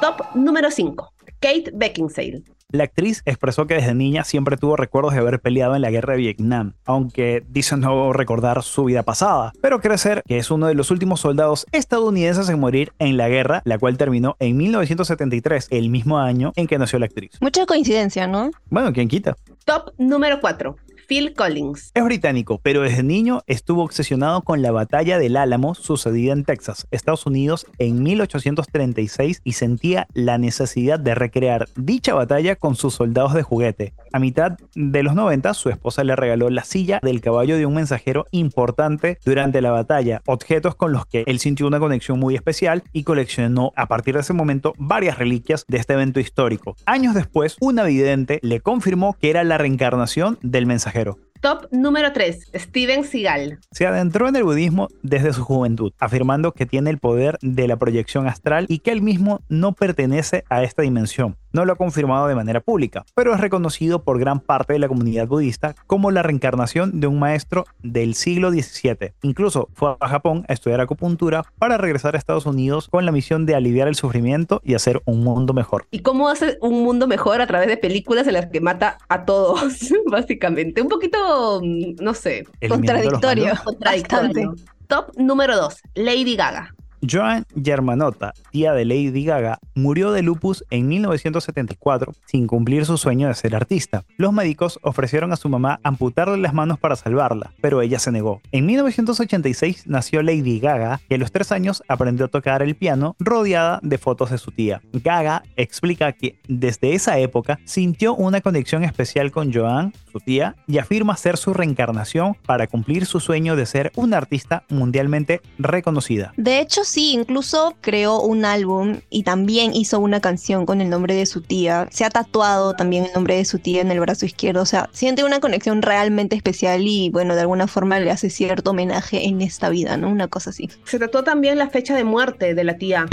Top 0.02 0.36
número 0.36 0.70
5. 0.70 1.14
Kate 1.40 1.72
Beckinsale. 1.74 2.44
La 2.72 2.86
actriz 2.86 3.22
expresó 3.26 3.68
que 3.68 3.74
desde 3.74 3.94
niña 3.94 4.24
siempre 4.24 4.56
tuvo 4.56 4.78
recuerdos 4.78 5.14
de 5.14 5.20
haber 5.20 5.42
peleado 5.42 5.76
en 5.76 5.82
la 5.82 5.92
guerra 5.92 6.14
de 6.14 6.20
Vietnam, 6.20 6.74
aunque 6.86 7.44
dice 7.50 7.76
no 7.76 8.14
recordar 8.14 8.64
su 8.64 8.86
vida 8.86 9.04
pasada, 9.04 9.52
pero 9.62 9.82
crecer 9.82 10.24
que 10.26 10.38
es 10.38 10.50
uno 10.52 10.68
de 10.68 10.74
los 10.74 10.90
últimos 10.90 11.20
soldados 11.20 11.66
estadounidenses 11.74 12.48
en 12.48 12.60
morir 12.62 12.94
en 13.00 13.18
la 13.18 13.28
guerra, 13.28 13.62
la 13.66 13.78
cual 13.78 13.98
terminó 13.98 14.38
en 14.40 14.56
1973, 14.56 15.68
el 15.70 15.90
mismo 15.90 16.18
año 16.18 16.54
en 16.56 16.68
que 16.68 16.78
nació 16.78 16.98
la 17.00 17.08
actriz. 17.08 17.32
Mucha 17.42 17.66
coincidencia, 17.66 18.26
¿no? 18.26 18.52
Bueno, 18.70 18.94
¿quién 18.94 19.10
quita? 19.10 19.36
Top 19.66 19.92
número 19.98 20.40
4. 20.40 20.76
Phil 21.12 21.34
Collins. 21.34 21.92
Es 21.94 22.06
británico, 22.06 22.62
pero 22.64 22.84
desde 22.84 23.04
niño 23.04 23.42
estuvo 23.46 23.84
obsesionado 23.84 24.44
con 24.44 24.62
la 24.62 24.72
batalla 24.72 25.20
del 25.20 25.36
Álamo 25.36 25.76
sucedida 25.76 26.32
en 26.32 26.46
Texas, 26.46 26.88
Estados 26.90 27.26
Unidos, 27.26 27.66
en 27.80 28.02
1836 28.02 29.42
y 29.44 29.52
sentía 29.52 30.08
la 30.14 30.38
necesidad 30.38 31.02
de 31.02 31.14
recrear 31.14 31.68
dicha 31.76 32.14
batalla 32.14 32.56
con 32.56 32.76
sus 32.78 32.94
soldados 32.94 33.34
de 33.34 33.44
juguete. 33.44 33.94
A 34.14 34.20
mitad 34.20 34.58
de 34.74 35.04
los 35.04 35.14
90, 35.14 35.54
su 35.54 35.68
esposa 35.68 36.06
le 36.06 36.16
regaló 36.16 36.50
la 36.50 36.64
silla 36.64 37.02
del 37.04 37.20
caballo 37.20 37.58
de 37.58 37.66
un 37.66 37.74
mensajero 37.74 38.28
importante 38.32 39.20
durante 39.26 39.60
la 39.60 39.72
batalla, 39.72 40.22
objetos 40.28 40.76
con 40.76 40.94
los 40.94 41.06
que 41.06 41.26
él 41.28 41.40
sintió 41.40 41.68
una 41.68 41.80
conexión 41.80 42.20
muy 42.20 42.36
especial 42.36 42.84
y 42.94 43.04
coleccionó 43.04 43.74
a 43.76 43.88
partir 43.88 44.14
de 44.14 44.22
ese 44.22 44.32
momento 44.32 44.74
varias 44.78 45.18
reliquias 45.18 45.66
de 45.68 45.78
este 45.78 45.92
evento 45.92 46.22
histórico. 46.22 46.78
Años 46.86 47.16
después, 47.16 47.58
un 47.60 47.82
vidente 47.86 48.40
le 48.44 48.62
confirmó 48.62 49.18
que 49.20 49.30
era 49.30 49.44
la 49.44 49.58
reencarnación 49.58 50.40
del 50.42 50.66
mensajero. 50.66 51.01
Top 51.42 51.66
número 51.72 52.14
3. 52.14 52.52
Steven 52.54 53.04
Seagal. 53.04 53.60
Se 53.72 53.88
adentró 53.88 54.28
en 54.28 54.36
el 54.36 54.44
budismo 54.44 54.90
desde 55.02 55.34
su 55.34 55.44
juventud, 55.44 55.92
afirmando 55.98 56.52
que 56.52 56.68
tiene 56.68 56.92
el 56.92 57.00
poder 57.00 57.40
de 57.42 57.68
la 57.68 57.78
proyección 57.78 58.28
astral 58.28 58.68
y 58.70 58.80
que 58.80 58.92
él 58.92 59.02
mismo 59.02 59.42
no 59.50 59.74
pertenece 59.74 60.44
a 60.50 60.62
esta 60.62 60.84
dimensión. 60.84 61.38
No 61.54 61.66
lo 61.66 61.74
ha 61.74 61.76
confirmado 61.76 62.28
de 62.28 62.36
manera 62.36 62.62
pública, 62.62 63.06
pero 63.14 63.34
es 63.34 63.40
reconocido 63.42 64.04
por 64.04 64.20
gran 64.20 64.40
parte 64.40 64.74
de 64.74 64.80
la 64.80 64.88
comunidad 64.88 65.28
budista 65.28 65.76
como 65.88 66.12
la 66.12 66.24
reencarnación 66.24 67.00
de 67.00 67.08
un 67.08 67.20
maestro 67.20 67.66
del 67.84 68.16
siglo 68.16 68.52
XVII. 68.52 69.14
Incluso 69.22 69.70
fue 69.74 69.96
a 70.00 70.08
Japón 70.08 70.46
a 70.48 70.54
estudiar 70.54 70.82
acupuntura 70.82 71.44
para 71.58 71.78
regresar 71.78 72.16
a 72.16 72.18
Estados 72.18 72.46
Unidos 72.46 72.88
con 72.90 73.06
la 73.06 73.12
misión 73.12 73.46
de 73.46 73.56
aliviar 73.56 73.88
el 73.88 73.96
sufrimiento 73.96 74.62
y 74.64 74.76
hacer 74.76 75.02
un 75.06 75.24
mundo 75.24 75.54
mejor. 75.54 75.88
¿Y 75.92 76.00
cómo 76.00 76.30
hace 76.30 76.58
un 76.62 76.84
mundo 76.84 77.08
mejor 77.08 77.42
a 77.42 77.48
través 77.48 77.68
de 77.68 77.78
películas 77.78 78.28
en 78.28 78.34
las 78.34 78.48
que 78.48 78.62
mata 78.62 78.98
a 79.10 79.26
todos, 79.26 79.62
básicamente? 80.10 80.82
Un 80.82 80.88
poquito, 80.88 81.62
mm, 81.62 81.96
no 82.02 82.14
sé, 82.14 82.46
Contradictorio. 82.68 83.54
contradictorio. 83.64 84.56
Top 84.88 85.12
número 85.18 85.56
2. 85.56 85.82
Lady 85.96 86.36
Gaga. 86.36 86.76
Joan 87.10 87.46
Germanotta, 87.62 88.34
tía 88.52 88.74
de 88.74 88.86
Lady 88.86 89.26
Gaga, 89.26 89.60
murió 89.76 90.12
de 90.12 90.22
lupus 90.22 90.64
en 90.70 90.88
1974 90.88 92.14
sin 92.26 92.48
cumplir 92.48 92.86
su 92.86 92.98
sueño 92.98 93.28
de 93.28 93.34
ser 93.34 93.56
artista. 93.56 94.04
Los 94.18 94.34
médicos 94.34 94.80
ofrecieron 94.84 95.32
a 95.32 95.36
su 95.36 95.50
mamá 95.50 95.80
amputarle 95.84 96.38
las 96.38 96.54
manos 96.54 96.80
para 96.80 96.96
salvarla, 96.96 97.54
pero 97.62 97.82
ella 97.82 98.00
se 98.00 98.12
negó. 98.12 98.42
En 98.52 98.66
1986 98.66 99.88
nació 99.88 100.22
Lady 100.22 100.60
Gaga, 100.60 101.02
que 101.10 101.16
a 101.16 101.18
los 101.18 101.32
tres 101.32 101.52
años 101.52 101.84
aprendió 101.88 102.26
a 102.26 102.30
tocar 102.30 102.62
el 102.62 102.76
piano 102.76 103.16
rodeada 103.20 103.80
de 103.82 103.98
fotos 103.98 104.30
de 104.30 104.38
su 104.38 104.52
tía. 104.52 104.82
Gaga 104.94 105.44
explica 105.56 106.12
que 106.14 106.40
desde 106.48 106.94
esa 106.94 107.18
época 107.20 107.60
sintió 107.66 108.16
una 108.16 108.42
conexión 108.42 108.84
especial 108.84 109.32
con 109.32 109.52
Joan, 109.54 109.94
su 110.12 110.20
tía, 110.20 110.56
y 110.68 110.78
afirma 110.78 111.18
ser 111.18 111.38
su 111.38 111.54
reencarnación 111.54 112.36
para 112.46 112.68
cumplir 112.68 113.06
su 113.06 113.20
sueño 113.20 113.56
de 113.56 113.66
ser 113.66 113.92
una 113.96 114.18
artista 114.18 114.64
mundialmente 114.70 115.42
reconocida. 115.58 116.34
De 116.38 116.60
hecho, 116.60 116.84
sí, 116.92 117.14
incluso 117.14 117.76
creó 117.82 118.22
un 118.22 118.46
álbum 118.46 119.02
y 119.10 119.24
también 119.24 119.74
hizo 119.74 120.00
una 120.00 120.20
canción 120.20 120.66
con 120.66 120.82
el 120.82 120.90
nombre 120.90 121.16
de 121.16 121.26
su 121.26 121.42
tía. 121.42 121.88
Se 121.92 122.06
ha 122.06 122.10
tatuado 122.10 122.74
también 122.74 123.06
el 123.06 123.14
nombre 123.14 123.36
de 123.36 123.46
su 123.46 123.60
tía 123.60 123.82
en 123.82 123.92
el 123.92 124.00
brazo 124.00 124.26
izquierdo. 124.26 124.62
O 124.62 124.66
sea, 124.66 124.90
siente 124.92 125.24
una 125.24 125.40
conexión 125.40 125.82
realmente 125.82 126.36
especial 126.36 126.82
y, 126.86 127.10
bueno, 127.10 127.36
de 127.36 127.42
alguna 127.42 127.68
forma 127.68 128.00
le 128.00 128.12
hace 128.12 128.30
cierto 128.30 128.72
homenaje 128.72 129.26
en 129.26 129.42
esta 129.42 129.70
vida, 129.70 129.98
¿no? 129.98 130.10
Una 130.10 130.28
cosa 130.28 130.50
así. 130.50 130.70
Se 130.86 130.98
trató 130.98 131.24
también 131.24 131.58
la 131.58 131.70
fecha 131.70 131.96
de 131.96 132.04
muerte 132.04 132.54
de 132.54 132.64
la 132.64 132.78
tía. 132.78 133.08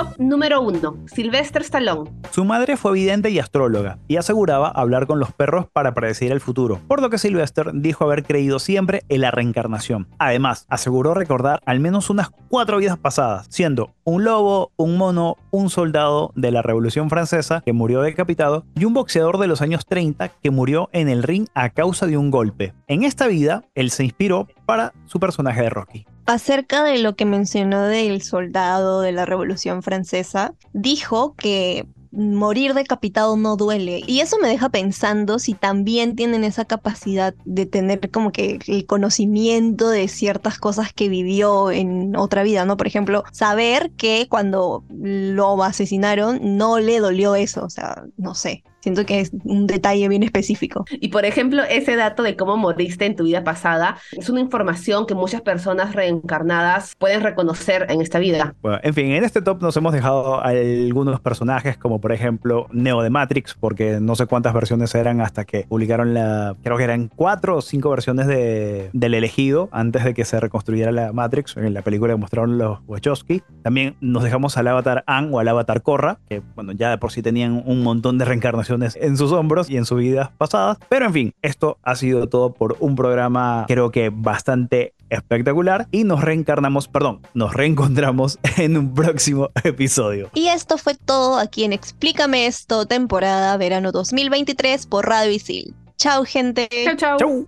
Top 0.00 0.18
número 0.18 0.62
1. 0.62 1.08
Sylvester 1.08 1.60
Stallone. 1.60 2.10
Su 2.30 2.46
madre 2.46 2.78
fue 2.78 2.94
vidente 2.94 3.28
y 3.28 3.38
astróloga, 3.38 3.98
y 4.08 4.16
aseguraba 4.16 4.68
hablar 4.68 5.06
con 5.06 5.20
los 5.20 5.30
perros 5.30 5.66
para 5.70 5.92
predecir 5.92 6.32
el 6.32 6.40
futuro, 6.40 6.80
por 6.88 7.02
lo 7.02 7.10
que 7.10 7.18
Sylvester 7.18 7.70
dijo 7.74 8.04
haber 8.04 8.24
creído 8.24 8.60
siempre 8.60 9.02
en 9.10 9.20
la 9.20 9.30
reencarnación. 9.30 10.08
Además, 10.18 10.64
aseguró 10.70 11.12
recordar 11.12 11.60
al 11.66 11.80
menos 11.80 12.08
unas 12.08 12.30
cuatro 12.48 12.78
vidas 12.78 12.96
pasadas, 12.96 13.46
siendo 13.50 13.90
un 14.04 14.24
lobo, 14.24 14.72
un 14.76 14.96
mono, 14.96 15.36
un 15.50 15.68
soldado 15.68 16.32
de 16.34 16.50
la 16.50 16.62
Revolución 16.62 17.10
Francesa 17.10 17.60
que 17.62 17.74
murió 17.74 18.00
decapitado 18.00 18.64
y 18.74 18.86
un 18.86 18.94
boxeador 18.94 19.36
de 19.36 19.48
los 19.48 19.60
años 19.60 19.84
30 19.84 20.30
que 20.30 20.50
murió 20.50 20.88
en 20.92 21.10
el 21.10 21.22
ring 21.22 21.46
a 21.52 21.68
causa 21.68 22.06
de 22.06 22.16
un 22.16 22.30
golpe. 22.30 22.72
En 22.86 23.02
esta 23.02 23.26
vida, 23.26 23.64
él 23.74 23.90
se 23.90 24.04
inspiró 24.04 24.48
para 24.64 24.94
su 25.04 25.20
personaje 25.20 25.60
de 25.60 25.68
Rocky. 25.68 26.06
Acerca 26.30 26.84
de 26.84 26.98
lo 26.98 27.16
que 27.16 27.24
mencionó 27.24 27.82
del 27.82 28.22
soldado 28.22 29.00
de 29.00 29.10
la 29.10 29.26
Revolución 29.26 29.82
Francesa, 29.82 30.54
dijo 30.72 31.34
que 31.34 31.88
morir 32.12 32.72
decapitado 32.74 33.36
no 33.36 33.56
duele. 33.56 34.04
Y 34.06 34.20
eso 34.20 34.38
me 34.38 34.46
deja 34.46 34.68
pensando 34.68 35.40
si 35.40 35.54
también 35.54 36.14
tienen 36.14 36.44
esa 36.44 36.64
capacidad 36.64 37.34
de 37.44 37.66
tener 37.66 38.12
como 38.12 38.30
que 38.30 38.60
el 38.68 38.86
conocimiento 38.86 39.88
de 39.88 40.06
ciertas 40.06 40.60
cosas 40.60 40.92
que 40.92 41.08
vivió 41.08 41.72
en 41.72 42.14
otra 42.14 42.44
vida, 42.44 42.64
¿no? 42.64 42.76
Por 42.76 42.86
ejemplo, 42.86 43.24
saber 43.32 43.90
que 43.96 44.28
cuando 44.30 44.84
lo 44.88 45.60
asesinaron 45.64 46.56
no 46.56 46.78
le 46.78 47.00
dolió 47.00 47.34
eso, 47.34 47.64
o 47.64 47.70
sea, 47.70 48.04
no 48.16 48.36
sé. 48.36 48.62
Siento 48.80 49.04
que 49.04 49.20
es 49.20 49.30
un 49.44 49.66
detalle 49.66 50.08
bien 50.08 50.22
específico. 50.22 50.84
Y 50.90 51.08
por 51.08 51.24
ejemplo, 51.24 51.62
ese 51.68 51.96
dato 51.96 52.22
de 52.22 52.36
cómo 52.36 52.56
moriste 52.56 53.04
en 53.06 53.16
tu 53.16 53.24
vida 53.24 53.44
pasada 53.44 53.98
es 54.12 54.30
una 54.30 54.40
información 54.40 55.06
que 55.06 55.14
muchas 55.14 55.42
personas 55.42 55.94
reencarnadas 55.94 56.94
pueden 56.96 57.22
reconocer 57.22 57.86
en 57.90 58.00
esta 58.00 58.18
vida. 58.18 58.54
Bueno, 58.62 58.78
en 58.82 58.94
fin, 58.94 59.06
en 59.06 59.24
este 59.24 59.42
top 59.42 59.62
nos 59.62 59.76
hemos 59.76 59.92
dejado 59.92 60.42
algunos 60.42 61.20
personajes, 61.20 61.76
como 61.76 62.00
por 62.00 62.12
ejemplo 62.12 62.66
Neo 62.72 63.02
de 63.02 63.10
Matrix, 63.10 63.54
porque 63.58 63.98
no 64.00 64.16
sé 64.16 64.26
cuántas 64.26 64.54
versiones 64.54 64.94
eran 64.94 65.20
hasta 65.20 65.44
que 65.44 65.66
publicaron 65.68 66.14
la. 66.14 66.56
Creo 66.62 66.76
que 66.76 66.84
eran 66.84 67.10
cuatro 67.14 67.56
o 67.56 67.62
cinco 67.62 67.90
versiones 67.90 68.26
de, 68.26 68.90
del 68.92 69.14
elegido 69.14 69.68
antes 69.72 70.04
de 70.04 70.14
que 70.14 70.24
se 70.24 70.40
reconstruyera 70.40 70.90
la 70.90 71.12
Matrix, 71.12 71.56
en 71.56 71.74
la 71.74 71.82
película 71.82 72.14
que 72.14 72.20
mostraron 72.20 72.56
los 72.56 72.78
Wachowski. 72.86 73.42
También 73.62 73.96
nos 74.00 74.22
dejamos 74.22 74.56
al 74.56 74.68
avatar 74.68 75.04
Ang 75.06 75.34
o 75.34 75.40
al 75.40 75.48
avatar 75.48 75.82
Korra, 75.82 76.18
que 76.28 76.42
bueno, 76.54 76.72
ya 76.72 76.90
de 76.90 76.98
por 76.98 77.12
sí 77.12 77.22
tenían 77.22 77.62
un 77.66 77.82
montón 77.82 78.18
de 78.18 78.24
reencarnaciones 78.24 78.69
en 78.70 79.16
sus 79.16 79.32
hombros 79.32 79.70
y 79.70 79.76
en 79.76 79.84
sus 79.84 79.98
vidas 79.98 80.30
pasadas. 80.38 80.78
Pero 80.88 81.06
en 81.06 81.12
fin, 81.12 81.34
esto 81.42 81.78
ha 81.82 81.96
sido 81.96 82.28
todo 82.28 82.52
por 82.52 82.76
un 82.80 82.96
programa 82.96 83.64
creo 83.66 83.90
que 83.90 84.10
bastante 84.10 84.94
espectacular 85.10 85.88
y 85.90 86.04
nos 86.04 86.22
reencarnamos, 86.22 86.88
perdón, 86.88 87.20
nos 87.34 87.54
reencontramos 87.54 88.38
en 88.56 88.76
un 88.76 88.94
próximo 88.94 89.50
episodio. 89.64 90.30
Y 90.34 90.48
esto 90.48 90.78
fue 90.78 90.94
todo 90.94 91.38
aquí 91.38 91.64
en 91.64 91.72
Explícame 91.72 92.46
esto, 92.46 92.86
temporada 92.86 93.56
verano 93.56 93.92
2023 93.92 94.86
por 94.86 95.06
Radio 95.06 95.32
Isil. 95.32 95.74
Chao, 95.96 96.24
gente. 96.24 96.68
Chau, 96.84 96.96
chau. 96.96 97.18
Chau. 97.18 97.46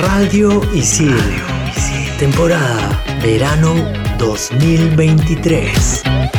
Radio 0.00 0.60
Isil. 0.74 1.16
Temporada 2.18 3.02
verano 3.22 3.74
2023. 4.18 6.37